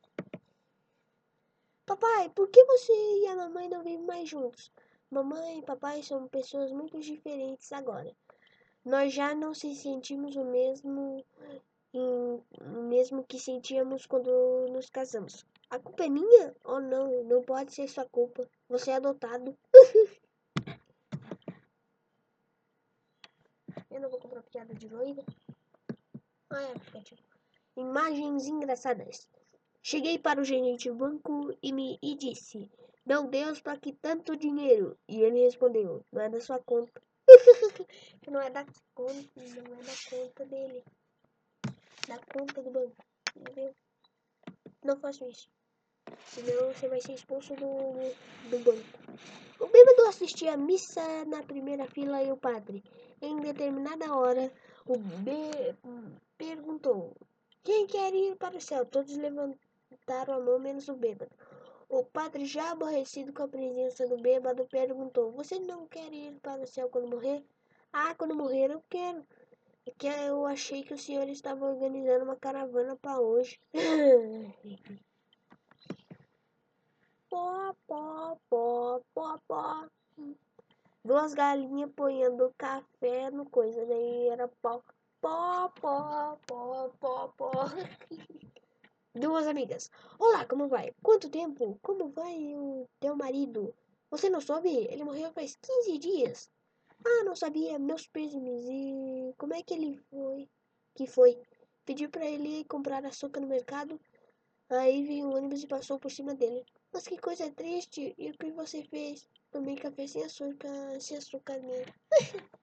Papai, 1.90 2.28
por 2.28 2.48
que 2.48 2.64
você 2.66 2.92
e 2.92 3.26
a 3.26 3.34
mamãe 3.34 3.68
não 3.68 3.82
vivem 3.82 4.06
mais 4.06 4.28
juntos? 4.28 4.70
Mamãe 5.10 5.58
e 5.58 5.62
papai 5.64 6.00
são 6.04 6.28
pessoas 6.28 6.70
muito 6.70 7.00
diferentes 7.00 7.72
agora. 7.72 8.16
Nós 8.84 9.12
já 9.12 9.34
não 9.34 9.52
se 9.52 9.74
sentimos 9.74 10.36
o 10.36 10.44
mesmo, 10.44 11.26
em- 11.92 12.40
mesmo 12.88 13.24
que 13.24 13.40
sentíamos 13.40 14.06
quando 14.06 14.30
nos 14.68 14.88
casamos. 14.88 15.44
A 15.68 15.80
culpa 15.80 16.04
é 16.04 16.08
minha? 16.08 16.54
Oh 16.64 16.78
não, 16.78 17.24
não 17.24 17.42
pode 17.42 17.74
ser 17.74 17.88
sua 17.88 18.08
culpa. 18.08 18.48
Você 18.68 18.92
é 18.92 18.94
adotado. 18.94 19.58
Eu 23.90 24.00
não 24.00 24.08
vou 24.08 24.20
comprar 24.20 24.44
piada 24.44 24.72
de 24.74 24.88
loira. 24.88 25.24
Ah, 26.50 26.62
é 26.62 26.70
aplicativo. 26.70 27.20
Imagens 27.76 28.46
engraçadas. 28.46 29.28
Cheguei 29.82 30.18
para 30.18 30.40
o 30.40 30.44
gerente 30.44 30.90
do 30.90 30.94
banco 30.94 31.56
e 31.62 31.72
me 31.72 31.98
e 32.02 32.14
disse: 32.14 32.70
Meu 33.04 33.26
Deus, 33.26 33.62
para 33.62 33.78
que 33.78 33.92
tanto 33.94 34.36
dinheiro? 34.36 34.98
E 35.08 35.22
ele 35.22 35.40
respondeu: 35.40 36.04
Não 36.12 36.20
é 36.20 36.28
da 36.28 36.40
sua 36.40 36.58
conta. 36.58 37.02
Não 38.30 38.40
é 38.40 38.50
da 38.50 38.64
conta, 38.94 39.30
não 39.36 39.78
é 39.78 39.82
da 39.82 39.94
conta 40.10 40.44
dele. 40.44 40.84
Da 42.06 42.18
conta 42.18 42.62
do 42.62 42.70
banco. 42.70 43.04
Entendeu? 43.34 43.74
Não 44.84 44.96
faço 45.00 45.24
isso. 45.24 45.48
Senão 46.26 46.72
você 46.72 46.88
vai 46.88 47.00
ser 47.00 47.14
expulso 47.14 47.54
do, 47.56 47.70
do 48.50 48.58
banco. 48.62 48.84
O 49.58 49.66
bêbado 49.66 50.08
assistia 50.08 50.54
a 50.54 50.56
missa 50.56 51.24
na 51.24 51.42
primeira 51.42 51.86
fila 51.86 52.22
e 52.22 52.30
o 52.30 52.36
padre, 52.36 52.84
em 53.20 53.40
determinada 53.40 54.14
hora, 54.14 54.52
o 54.86 54.98
B 54.98 55.32
perguntou: 56.36 57.16
Quem 57.62 57.86
quer 57.86 58.14
ir 58.14 58.36
para 58.36 58.56
o 58.56 58.60
céu? 58.60 58.84
Todos 58.86 59.16
levantaram 59.16 59.69
a 60.06 60.40
mão, 60.40 60.58
menos 60.58 60.88
o 60.88 60.94
bêbado. 60.94 61.30
O 61.88 62.04
padre, 62.04 62.44
já 62.46 62.70
aborrecido 62.70 63.32
com 63.32 63.42
a 63.42 63.48
presença 63.48 64.06
do 64.06 64.16
bêbado, 64.16 64.64
perguntou: 64.66 65.32
Você 65.32 65.58
não 65.58 65.86
quer 65.86 66.12
ir 66.12 66.38
para 66.40 66.62
o 66.62 66.66
céu 66.66 66.88
quando 66.88 67.08
morrer? 67.08 67.44
Ah, 67.92 68.14
quando 68.14 68.34
morrer 68.34 68.70
eu 68.70 68.82
quero. 68.88 69.26
É 69.86 69.90
que 69.90 70.06
eu 70.06 70.46
achei 70.46 70.82
que 70.84 70.94
o 70.94 70.98
senhor 70.98 71.28
estava 71.28 71.64
organizando 71.64 72.24
uma 72.24 72.36
caravana 72.36 72.94
para 72.96 73.20
hoje. 73.20 73.58
pó, 77.28 77.74
pó, 77.86 78.36
pó, 78.48 79.00
pó, 79.14 79.38
pó. 79.48 79.88
Duas 81.04 81.34
galinhas 81.34 81.90
ponhando 81.96 82.54
café 82.56 83.30
no 83.30 83.48
coisa, 83.48 83.86
daí 83.86 84.28
era 84.28 84.46
pó, 84.60 84.82
pó, 85.20 85.68
pó, 85.80 86.38
pó, 86.46 86.90
pó, 87.00 87.28
pó. 87.36 87.50
Duas 89.14 89.48
amigas. 89.48 89.90
Olá, 90.20 90.46
como 90.46 90.68
vai? 90.68 90.94
Quanto 91.02 91.28
tempo? 91.28 91.76
Como 91.82 92.10
vai 92.10 92.54
o 92.54 92.88
teu 93.00 93.16
marido? 93.16 93.74
Você 94.08 94.30
não 94.30 94.40
soube? 94.40 94.68
Ele 94.68 95.02
morreu 95.02 95.32
faz 95.32 95.56
15 95.60 95.98
dias. 95.98 96.48
Ah, 97.04 97.24
não 97.24 97.34
sabia. 97.34 97.76
Meus 97.76 98.06
pêsames. 98.06 98.64
E 98.68 99.34
como 99.36 99.52
é 99.52 99.64
que 99.64 99.74
ele 99.74 99.96
foi? 100.10 100.48
Que 100.94 101.08
foi? 101.08 101.42
Pedi 101.84 102.06
para 102.06 102.24
ele 102.24 102.64
comprar 102.66 103.04
açúcar 103.04 103.40
no 103.40 103.48
mercado. 103.48 104.00
Aí 104.68 105.04
veio 105.04 105.26
um 105.26 105.34
ônibus 105.34 105.64
e 105.64 105.66
passou 105.66 105.98
por 105.98 106.12
cima 106.12 106.32
dele. 106.36 106.64
Mas 106.92 107.08
que 107.08 107.18
coisa 107.18 107.50
triste. 107.50 108.14
E 108.16 108.30
o 108.30 108.38
que 108.38 108.52
você 108.52 108.84
fez? 108.84 109.28
Tomei 109.50 109.74
café 109.74 110.06
sem 110.06 110.22
açúcar, 110.22 111.00
sem 111.00 111.16
açúcar 111.16 111.60
mesmo. 111.62 111.92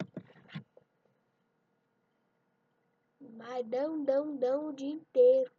Mas 3.19 3.65
dão, 3.67 4.01
dão, 4.01 4.37
dão 4.37 4.69
o 4.69 4.73
dia 4.73 4.93
inteiro. 4.93 5.56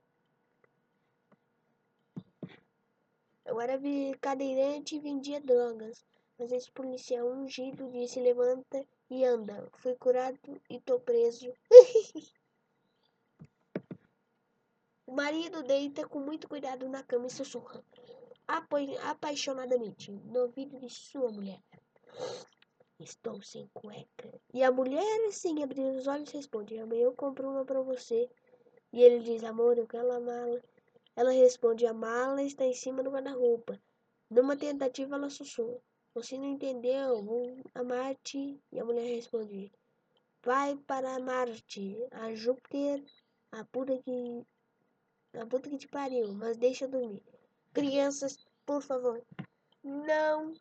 Eu 3.49 3.59
era 3.61 3.81
cadeirante 4.21 4.95
e 4.95 5.01
vendia 5.01 5.41
drogas. 5.41 6.05
Mas 6.39 6.53
esse 6.53 6.71
policial 6.71 7.27
ungido 7.27 7.91
disse: 7.91 8.21
levanta 8.21 8.87
e 9.11 9.25
anda. 9.25 9.69
Fui 9.79 9.97
curado 9.97 10.39
e 10.69 10.79
tô 10.81 11.01
preso. 11.01 11.51
o 15.07 15.13
marido 15.13 15.63
deita 15.63 16.07
com 16.07 16.21
muito 16.21 16.47
cuidado 16.47 16.87
na 16.89 17.03
cama 17.03 17.27
e 17.27 17.31
sussurra 17.31 17.83
apaixonadamente 19.03 20.11
no 20.11 20.41
ouvido 20.41 20.79
de 20.79 20.91
sua 20.91 21.31
mulher. 21.31 21.63
Estou 23.01 23.41
sem 23.43 23.67
cueca. 23.73 24.41
E 24.53 24.63
a 24.63 24.71
mulher, 24.71 25.33
sem 25.33 25.63
abrir 25.63 25.85
os 25.97 26.07
olhos, 26.07 26.31
responde: 26.31 26.79
Amanhã 26.79 27.05
eu 27.05 27.15
compro 27.15 27.49
uma 27.49 27.65
para 27.65 27.81
você. 27.81 28.29
E 28.93 29.03
ele 29.03 29.21
diz: 29.21 29.43
Amor, 29.43 29.79
eu 29.79 29.87
quero 29.87 30.13
a 30.13 30.21
mala. 30.21 30.63
Ela 31.19 31.33
responde: 31.33 31.85
A 31.85 31.93
mala 31.93 32.45
está 32.45 32.65
em 32.65 32.73
cima 32.73 33.03
do 33.03 33.11
guarda-roupa. 33.11 33.77
Numa 34.31 34.57
tentativa, 34.57 35.17
ela 35.17 35.29
sussurra: 35.29 35.81
você 36.15 36.39
não 36.39 36.45
entendeu? 36.47 37.21
Vou 37.25 37.57
a 37.75 37.83
Marte. 37.83 38.63
E 38.71 38.79
a 38.79 38.85
mulher 38.85 39.17
responde: 39.17 39.73
Vai 40.45 40.77
para 40.77 41.19
Marte, 41.19 41.97
a 42.13 42.33
Júpiter, 42.37 43.05
a 43.51 43.65
puta 43.65 43.99
que. 43.99 44.47
A 45.35 45.45
puta 45.45 45.69
que 45.69 45.79
te 45.79 45.89
pariu, 45.89 46.33
mas 46.35 46.57
deixa 46.57 46.87
dormir. 46.87 47.25
Crianças, 47.75 48.39
por 48.65 48.81
favor, 48.81 49.21
não. 49.83 50.55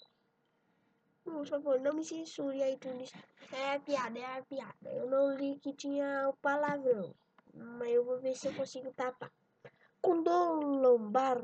Por 1.24 1.46
favor, 1.46 1.80
não 1.80 1.94
me 1.94 2.04
censure 2.04 2.64
aí 2.64 2.78
tudo 2.78 3.04
isso. 3.04 3.14
É 3.52 3.78
piada, 3.78 4.18
é 4.18 4.42
piada. 4.42 4.90
Eu 4.92 5.08
não 5.08 5.36
li 5.38 5.60
que 5.60 5.72
tinha 5.74 6.28
o 6.30 6.34
palavrão. 6.38 7.14
Mas 7.54 7.90
eu 7.90 8.04
vou 8.04 8.20
ver 8.20 8.36
se 8.36 8.48
eu 8.48 8.56
consigo 8.56 8.92
tapar. 8.94 9.32
Com 10.08 10.24
dor 10.24 10.64
lombar, 10.64 11.38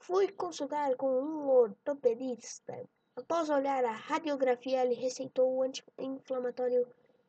fui 0.00 0.26
consultar 0.32 0.96
com 0.96 1.08
um 1.22 1.48
ortopedista 1.50 2.74
Após 3.14 3.48
olhar 3.48 3.84
a 3.84 3.92
radiografia, 3.92 4.84
ele 4.84 4.94
receitou 4.94 5.54
o 5.54 5.62
anti-inflamatório 5.62 6.84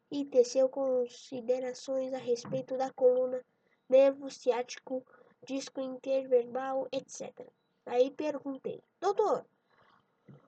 e 0.09 0.25
teceu 0.25 0.67
considerações 0.67 2.11
a 2.11 2.17
respeito 2.17 2.75
da 2.75 2.91
coluna, 2.91 3.39
nervo 3.87 4.31
ciático, 4.31 5.05
disco 5.45 5.79
interverbal, 5.79 6.87
etc. 6.91 7.39
Aí 7.85 8.09
perguntei, 8.09 8.81
doutor, 8.99 9.45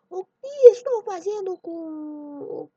o 0.10 0.26
que 0.26 0.72
estou 0.72 1.04
fazendo 1.04 1.56
com 1.60 2.42
o 2.42 2.72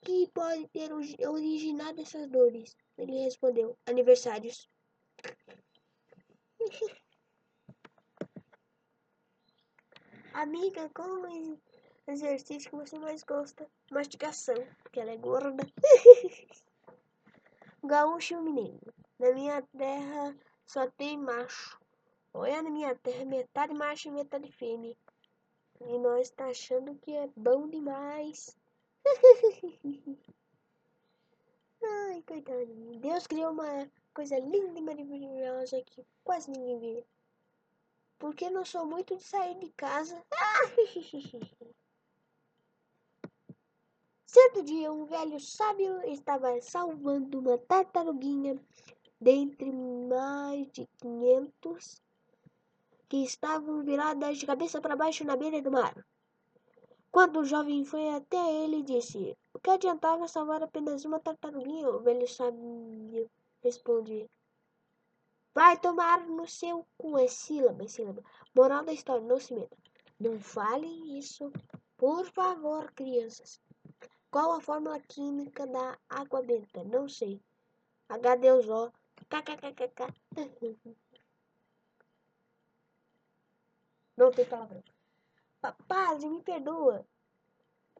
que 0.00 0.28
pode 0.28 0.68
ter 0.68 0.92
originado 0.92 2.02
essas 2.02 2.28
dores? 2.28 2.76
Ele 2.96 3.24
respondeu, 3.24 3.76
aniversários. 3.84 4.70
Amiga, 10.32 10.88
como 10.94 11.58
exercício 12.06 12.70
que 12.70 12.76
você 12.76 12.98
mais 12.98 13.24
gosta? 13.24 13.68
Mastigação, 13.90 14.54
porque 14.82 15.00
ela 15.00 15.10
é 15.10 15.16
gorda. 15.16 15.64
Gaúcho 17.82 18.40
mineiro. 18.40 18.94
Na 19.18 19.32
minha 19.32 19.60
terra 19.76 20.36
só 20.64 20.88
tem 20.90 21.18
macho. 21.18 21.80
Olha, 22.32 22.62
na 22.62 22.70
minha 22.70 22.94
terra 22.94 23.24
metade 23.24 23.74
macho 23.74 24.06
e 24.08 24.12
metade 24.12 24.50
fêmea. 24.52 24.96
E 25.80 25.98
nós 25.98 26.30
tá 26.30 26.46
achando 26.46 26.94
que 26.96 27.12
é 27.12 27.28
bom 27.36 27.68
demais. 27.68 28.56
Ai, 31.82 32.22
coitadinho. 32.22 33.00
Deus 33.00 33.26
criou 33.26 33.50
uma 33.50 33.90
coisa 34.14 34.38
linda 34.38 34.78
e 34.78 34.82
maravilhosa 34.82 35.82
que 35.82 36.06
quase 36.22 36.50
ninguém 36.50 36.78
vê. 36.78 37.04
Porque 38.20 38.50
não 38.50 38.64
sou 38.66 38.84
muito 38.86 39.16
de 39.16 39.24
sair 39.24 39.58
de 39.58 39.70
casa. 39.70 40.22
Certo 44.26 44.62
dia, 44.62 44.92
um 44.92 45.06
velho 45.06 45.40
sábio 45.40 46.00
estava 46.04 46.60
salvando 46.60 47.40
uma 47.40 47.56
tartaruguinha 47.58 48.62
dentre 49.20 49.72
mais 49.72 50.70
de 50.70 50.86
quinhentos 50.98 52.00
que 53.08 53.24
estavam 53.24 53.82
viradas 53.82 54.38
de 54.38 54.46
cabeça 54.46 54.80
para 54.80 54.94
baixo 54.94 55.24
na 55.24 55.34
beira 55.34 55.60
do 55.62 55.72
mar. 55.72 55.94
Quando 57.10 57.40
o 57.40 57.44
jovem 57.44 57.84
foi 57.84 58.10
até 58.10 58.62
ele 58.62 58.80
e 58.80 58.84
disse: 58.84 59.36
O 59.54 59.58
que 59.58 59.70
adiantava 59.70 60.28
salvar 60.28 60.62
apenas 60.62 61.04
uma 61.06 61.18
tartaruguinha? 61.18 61.88
O 61.88 62.00
velho 62.00 62.28
sábio 62.28 63.28
responde: 63.62 64.30
Vai 65.54 65.78
tomar 65.80 66.26
no 66.26 66.46
seu 66.46 66.86
cu, 66.96 67.18
é 67.18 67.26
sílaba, 67.26 67.84
é 67.84 67.88
sílaba. 67.88 68.22
Moral 68.54 68.84
da 68.84 68.92
história, 68.92 69.26
não 69.26 69.40
se 69.40 69.52
meta. 69.54 69.76
Não 70.18 70.38
falem 70.40 71.18
isso, 71.18 71.52
por 71.96 72.24
favor, 72.26 72.92
crianças. 72.92 73.60
Qual 74.30 74.52
a 74.52 74.60
fórmula 74.60 75.00
química 75.00 75.66
da 75.66 75.98
água 76.08 76.42
benta? 76.42 76.84
Não 76.84 77.08
sei. 77.08 77.42
H2O. 78.08 78.92
KKKKK. 79.28 80.14
Não 84.16 84.30
tem 84.30 84.44
palavra. 84.44 84.84
Padre, 85.88 86.28
me 86.28 86.42
perdoa. 86.42 87.06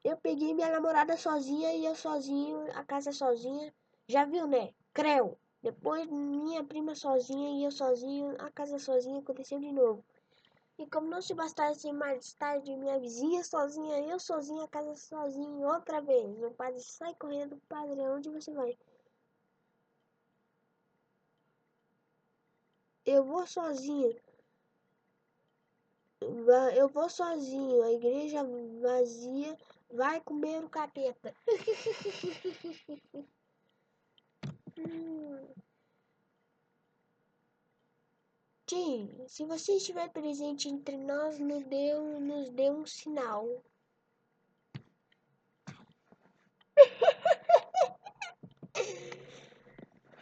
Eu 0.05 0.17
peguei 0.19 0.53
minha 0.55 0.71
namorada 0.71 1.17
sozinha 1.17 1.73
e 1.75 1.85
eu 1.85 1.95
sozinho, 1.95 2.71
a 2.77 2.85
casa 2.85 3.13
sozinha. 3.13 3.75
Já 4.07 4.25
viu, 4.25 4.47
né? 4.47 4.75
Creu. 4.93 5.39
Depois 5.63 6.07
minha 6.07 6.65
prima 6.65 6.95
sozinha 6.95 7.51
e 7.51 7.65
eu 7.65 7.71
sozinho, 7.71 8.35
a 8.39 8.51
casa 8.51 8.79
sozinha 8.79 9.19
aconteceu 9.21 9.61
de 9.61 9.71
novo. 9.71 10.03
E 10.79 10.87
como 10.87 11.07
não 11.09 11.21
se 11.21 11.35
bastasse 11.35 11.93
mais 11.93 12.33
tarde, 12.33 12.75
minha 12.75 12.99
vizinha 12.99 13.45
sozinha, 13.45 13.99
eu 14.09 14.19
sozinha, 14.19 14.65
a 14.65 14.69
casa 14.69 14.97
sozinha, 14.97 15.69
outra 15.69 16.01
vez. 16.01 16.43
O 16.43 16.51
padre 16.53 16.81
sai 16.81 17.15
correndo, 17.17 17.61
padre, 17.69 18.01
onde 18.01 18.31
você 18.31 18.51
vai? 18.55 18.79
Eu 23.05 23.23
vou 23.25 23.47
sozinho. 23.47 24.19
Eu 26.75 26.89
vou 26.89 27.11
sozinho. 27.11 27.83
A 27.83 27.93
igreja 27.93 28.43
vazia 28.81 29.59
vai 29.91 30.21
comer 30.23 30.65
o 30.65 30.71
capeta. 30.71 31.35
Tim, 38.67 39.27
se 39.27 39.45
você 39.45 39.73
estiver 39.73 40.09
presente 40.11 40.69
entre 40.69 40.97
nós, 40.97 41.41
nos 41.41 41.65
dê, 41.65 41.93
nos 41.95 42.51
dê 42.51 42.71
um 42.71 42.87
sinal. 42.87 43.65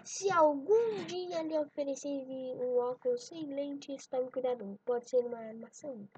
Se 0.03 0.31
algum 0.33 1.05
dia 1.05 1.43
lhe 1.43 1.59
oferecer 1.59 2.09
um 2.09 2.79
óculos 2.79 3.25
sem 3.27 3.45
lentes, 3.55 4.07
tome 4.07 4.31
cuidado, 4.31 4.81
pode 4.85 5.11
ser 5.11 5.19
uma 5.27 5.39
armação. 5.39 6.09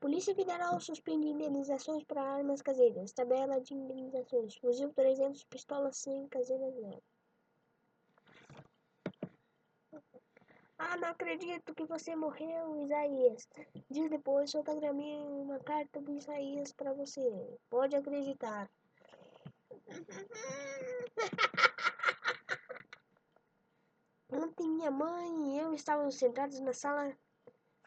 Polícia 0.00 0.34
Federal 0.34 0.80
suspende 0.80 1.28
indenizações 1.28 2.02
para 2.04 2.22
armas 2.22 2.62
caseiras. 2.62 3.12
Tabela 3.12 3.60
de 3.60 3.74
indenizações. 3.74 4.56
Fuzil 4.56 4.90
300, 4.94 5.44
pistola 5.44 5.92
100, 5.92 6.26
caseira 6.28 6.70
0. 6.70 7.02
Ah, 10.78 10.96
não 10.96 11.08
acredito 11.08 11.74
que 11.74 11.84
você 11.84 12.16
morreu, 12.16 12.82
Isaías. 12.82 13.46
Dias 13.90 14.08
depois, 14.08 14.50
fotografei 14.50 15.18
uma 15.28 15.58
carta 15.58 16.00
do 16.00 16.16
Isaías 16.16 16.72
para 16.72 16.94
você. 16.94 17.58
Pode 17.68 17.94
acreditar. 17.94 18.70
Ontem 24.32 24.66
minha 24.66 24.90
mãe 24.90 25.56
e 25.56 25.58
eu 25.58 25.74
estávamos 25.74 26.14
sentados 26.14 26.58
na 26.60 26.72
sala 26.72 27.14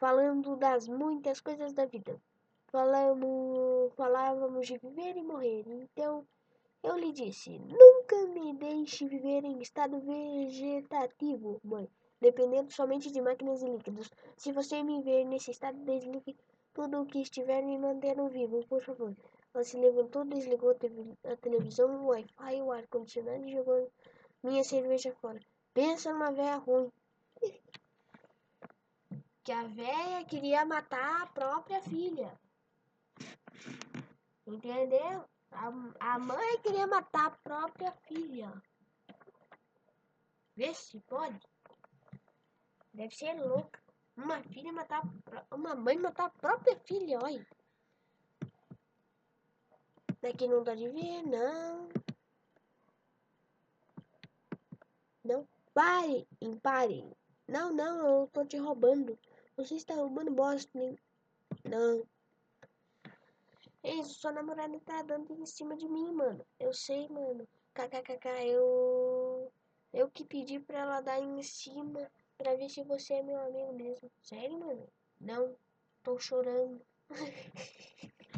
falando 0.04 0.54
das 0.56 0.86
muitas 0.86 1.40
coisas 1.40 1.72
da 1.72 1.86
vida. 1.86 2.20
Falamos, 2.66 3.90
falávamos 3.94 4.66
de 4.66 4.76
viver 4.76 5.16
e 5.16 5.22
morrer. 5.22 5.64
Então 5.66 6.26
eu 6.82 6.94
lhe 6.98 7.10
disse: 7.10 7.58
Nunca 7.58 8.16
me 8.26 8.52
deixe 8.52 9.08
viver 9.08 9.42
em 9.46 9.62
estado 9.62 9.98
vegetativo, 10.00 11.58
mãe, 11.64 11.88
dependendo 12.20 12.70
somente 12.70 13.10
de 13.10 13.22
máquinas 13.22 13.62
e 13.62 13.66
líquidos. 13.66 14.10
Se 14.36 14.52
você 14.52 14.82
me 14.82 15.00
ver 15.00 15.24
nesse 15.24 15.52
estado, 15.52 15.78
desligue 15.78 16.36
tudo 16.74 17.00
o 17.00 17.06
que 17.06 17.22
estiver 17.22 17.62
me 17.62 17.78
mantendo 17.78 18.28
vivo, 18.28 18.62
por 18.68 18.82
favor. 18.82 19.16
Ela 19.54 19.64
se 19.64 19.78
levantou, 19.78 20.26
desligou 20.26 20.72
a 20.72 21.36
televisão, 21.36 21.88
o 22.04 22.08
Wi-Fi, 22.08 22.60
o 22.60 22.72
ar-condicionado 22.72 23.42
e 23.46 23.52
jogou 23.52 23.90
minha 24.42 24.64
cerveja 24.64 25.14
fora. 25.22 25.40
Pensa 25.72 26.12
numa 26.12 26.30
véia 26.30 26.56
ruim. 26.56 26.92
Que 29.44 29.52
a 29.52 29.64
véia 29.64 30.24
queria 30.24 30.64
matar 30.64 31.22
a 31.22 31.26
própria 31.26 31.82
filha. 31.82 32.32
Entendeu? 34.46 35.28
A, 35.52 36.14
a 36.14 36.18
mãe 36.18 36.58
queria 36.62 36.86
matar 36.86 37.26
a 37.26 37.30
própria 37.30 37.92
filha. 38.08 38.50
Vê 40.56 40.72
se 40.72 40.98
pode. 41.00 41.46
Deve 42.92 43.14
ser 43.14 43.34
louca. 43.34 43.78
Uma 44.16 44.42
filha 44.44 44.72
matar. 44.72 45.02
Uma 45.50 45.74
mãe 45.74 45.98
matar 45.98 46.26
a 46.26 46.30
própria 46.30 46.78
filha, 46.80 47.18
olha. 47.22 47.46
Daqui 50.22 50.48
não 50.48 50.64
dá 50.64 50.74
de 50.74 50.88
ver, 50.88 51.22
não. 51.22 51.88
Não. 55.22 55.46
Pare, 55.74 56.26
pare. 56.62 57.14
Não, 57.46 57.72
não, 57.72 58.22
eu 58.22 58.26
tô 58.28 58.44
te 58.44 58.56
roubando. 58.56 59.18
Você 59.56 59.76
está 59.76 59.94
roubando 59.94 60.32
Boston. 60.32 60.96
Não. 61.64 62.04
Isso, 63.84 64.14
sua 64.14 64.32
namorada 64.32 64.80
tá 64.80 65.02
dando 65.02 65.32
em 65.32 65.46
cima 65.46 65.76
de 65.76 65.88
mim, 65.88 66.10
mano. 66.12 66.44
Eu 66.58 66.72
sei, 66.72 67.08
mano. 67.08 67.46
KKKK, 67.72 68.46
eu. 68.46 69.52
Eu 69.92 70.10
que 70.10 70.24
pedi 70.24 70.58
pra 70.58 70.80
ela 70.80 71.00
dar 71.00 71.20
em 71.20 71.42
cima 71.42 72.10
pra 72.36 72.56
ver 72.56 72.68
se 72.68 72.82
você 72.82 73.14
é 73.14 73.22
meu 73.22 73.38
amigo 73.38 73.72
mesmo. 73.74 74.10
Sério, 74.22 74.58
mano? 74.58 74.88
Não, 75.20 75.56
tô 76.02 76.18
chorando. 76.18 76.84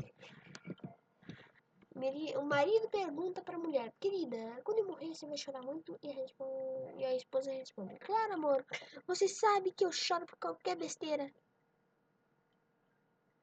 O 2.37 2.43
marido 2.43 2.91
pergunta 2.91 3.41
pra 3.41 3.57
mulher, 3.57 3.91
querida, 3.99 4.61
quando 4.63 4.81
eu 4.81 4.87
morrer 4.87 5.15
você 5.15 5.27
vai 5.27 5.39
chorar 5.39 5.63
muito? 5.63 5.99
E 6.03 6.11
a, 6.11 6.13
responde, 6.13 7.01
e 7.01 7.05
a 7.07 7.15
esposa 7.15 7.51
responde, 7.51 7.99
claro 8.01 8.35
amor, 8.35 8.67
você 9.07 9.27
sabe 9.27 9.73
que 9.73 9.83
eu 9.83 9.91
choro 9.91 10.27
por 10.27 10.37
qualquer 10.37 10.77
besteira. 10.77 11.33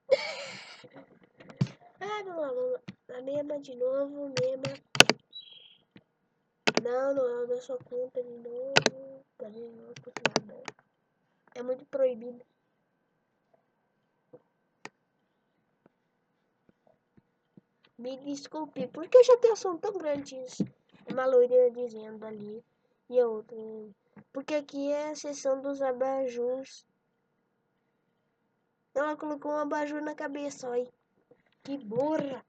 ah, 1.99 2.23
vamos 2.23 2.73
lá. 2.73 3.17
A 3.17 3.21
mesma 3.21 3.59
de 3.59 3.75
novo, 3.75 4.31
mesma. 4.39 4.77
Não, 6.83 7.15
não 7.15 7.43
é 7.43 7.47
da 7.47 7.59
sua 7.59 7.79
conta 7.79 8.21
de 8.21 8.37
novo. 8.37 9.25
Cadê 9.39 9.67
de 9.67 9.75
novo? 9.75 9.93
É 11.55 11.63
muito 11.63 11.85
proibido. 11.87 12.45
Me 17.95 18.17
desculpe, 18.17 18.89
já 19.23 19.37
tenho 19.37 19.55
som 19.55 19.77
tão 19.77 19.93
grandes? 19.93 20.57
Uma 21.11 21.27
loirinha 21.27 21.69
dizendo 21.69 22.25
ali. 22.25 22.63
E 23.07 23.19
a 23.19 23.27
outra. 23.27 23.55
Porque 24.31 24.55
aqui 24.55 24.91
é 24.91 25.11
a 25.11 25.15
seção 25.15 25.61
dos 25.61 25.79
abajus. 25.79 26.87
Ela 28.95 29.15
colocou 29.15 29.51
um 29.51 29.59
abajur 29.59 30.01
na 30.01 30.15
cabeça, 30.15 30.67
olha. 30.67 30.91
Que 31.61 31.77
burra. 31.77 32.43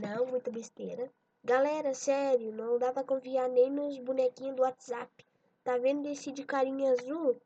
Não, 0.00 0.26
muita 0.26 0.50
besteira. 0.50 1.12
Galera, 1.44 1.92
sério, 1.92 2.52
não 2.52 2.78
dá 2.78 2.92
pra 2.92 3.04
confiar 3.04 3.50
nem 3.50 3.70
nos 3.70 3.98
bonequinhos 3.98 4.56
do 4.56 4.62
WhatsApp. 4.62 5.26
Tá 5.62 5.76
vendo 5.76 6.08
esse 6.08 6.32
de 6.32 6.44
carinha 6.44 6.92
azul? 6.92 7.38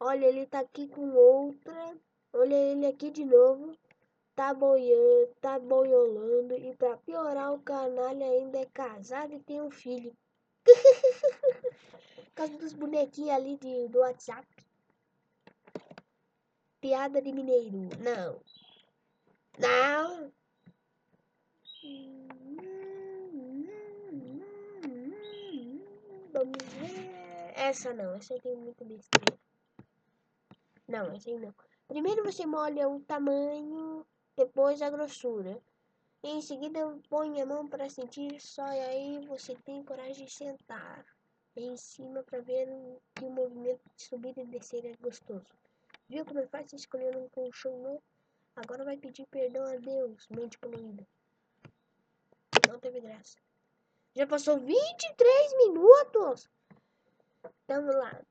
Olha, 0.00 0.24
ele 0.24 0.46
tá 0.46 0.60
aqui 0.60 0.88
com 0.88 1.12
outra. 1.14 1.96
Olha 2.32 2.54
ele 2.54 2.86
aqui 2.86 3.10
de 3.10 3.26
novo 3.26 3.76
tá 4.34 4.52
boiando, 4.52 5.34
tá 5.40 5.58
boiolando 5.58 6.54
e 6.54 6.74
para 6.76 6.96
piorar 6.98 7.52
o 7.52 7.60
canalha 7.60 8.26
ainda 8.26 8.58
é 8.58 8.66
casado 8.66 9.32
e 9.32 9.40
tem 9.40 9.60
um 9.60 9.70
filho. 9.70 10.14
Por 12.16 12.34
causa 12.34 12.58
dos 12.58 12.72
bonequinhos 12.72 13.30
ali 13.30 13.56
de, 13.58 13.88
do 13.88 14.00
WhatsApp. 14.00 14.46
Piada 16.80 17.22
de 17.22 17.32
mineiro. 17.32 17.88
Não. 18.00 18.40
Não. 19.58 20.32
Vamos 26.32 26.62
ver. 26.74 27.54
Essa 27.54 27.94
não, 27.94 28.14
essa 28.14 28.36
tem 28.40 28.56
muito 28.56 28.84
besteira. 28.84 29.38
Não, 30.88 31.12
essa 31.12 31.30
aí 31.30 31.38
não. 31.38 31.54
Primeiro 31.86 32.24
você 32.24 32.44
molha 32.44 32.88
o 32.88 33.00
tamanho 33.00 34.04
depois 34.36 34.82
a 34.82 34.90
grossura. 34.90 35.60
Em 36.22 36.40
seguida 36.40 36.80
põe 37.08 37.40
a 37.40 37.46
mão 37.46 37.68
para 37.68 37.88
sentir 37.88 38.40
só 38.40 38.66
e 38.72 38.80
aí 38.80 39.26
você 39.26 39.54
tem 39.64 39.84
coragem 39.84 40.24
de 40.24 40.32
sentar 40.32 41.04
em 41.56 41.76
cima 41.76 42.22
para 42.22 42.40
ver 42.40 42.66
que 43.14 43.24
o 43.24 43.30
movimento 43.30 43.82
de 43.96 44.04
subir 44.04 44.36
e 44.38 44.46
descer 44.46 44.84
é 44.86 44.96
gostoso. 44.96 45.46
Viu 46.08 46.24
como 46.24 46.40
é 46.40 46.46
fácil 46.46 46.76
escolher 46.76 47.16
um 47.16 47.28
colchão 47.28 47.78
novo? 47.80 48.02
Agora 48.56 48.84
vai 48.84 48.96
pedir 48.96 49.26
perdão 49.26 49.64
a 49.64 49.76
Deus, 49.76 50.26
mente 50.30 50.58
poluída. 50.58 51.06
Não 52.68 52.78
teve 52.78 53.00
graça. 53.00 53.36
Já 54.14 54.26
passou 54.26 54.58
23 54.58 55.56
minutos. 55.56 56.48
Vamos 57.66 57.94
lá. 57.96 58.22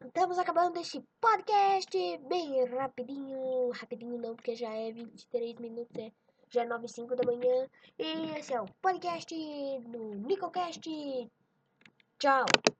Estamos 0.00 0.38
acabando 0.38 0.78
este 0.78 1.02
podcast 1.20 1.90
bem 2.28 2.64
rapidinho. 2.66 3.70
Rapidinho 3.72 4.16
não, 4.16 4.36
porque 4.36 4.54
já 4.54 4.72
é 4.72 4.92
23 4.92 5.56
minutos, 5.56 5.96
é, 5.98 6.12
já 6.48 6.62
é 6.62 6.66
9 6.66 6.86
e 6.86 6.88
5 6.88 7.16
da 7.16 7.24
manhã. 7.24 7.68
E 7.98 8.38
esse 8.38 8.54
é 8.54 8.60
o 8.60 8.66
podcast 8.80 9.34
do 9.34 10.14
Nicocast. 10.14 10.88
Tchau. 12.18 12.46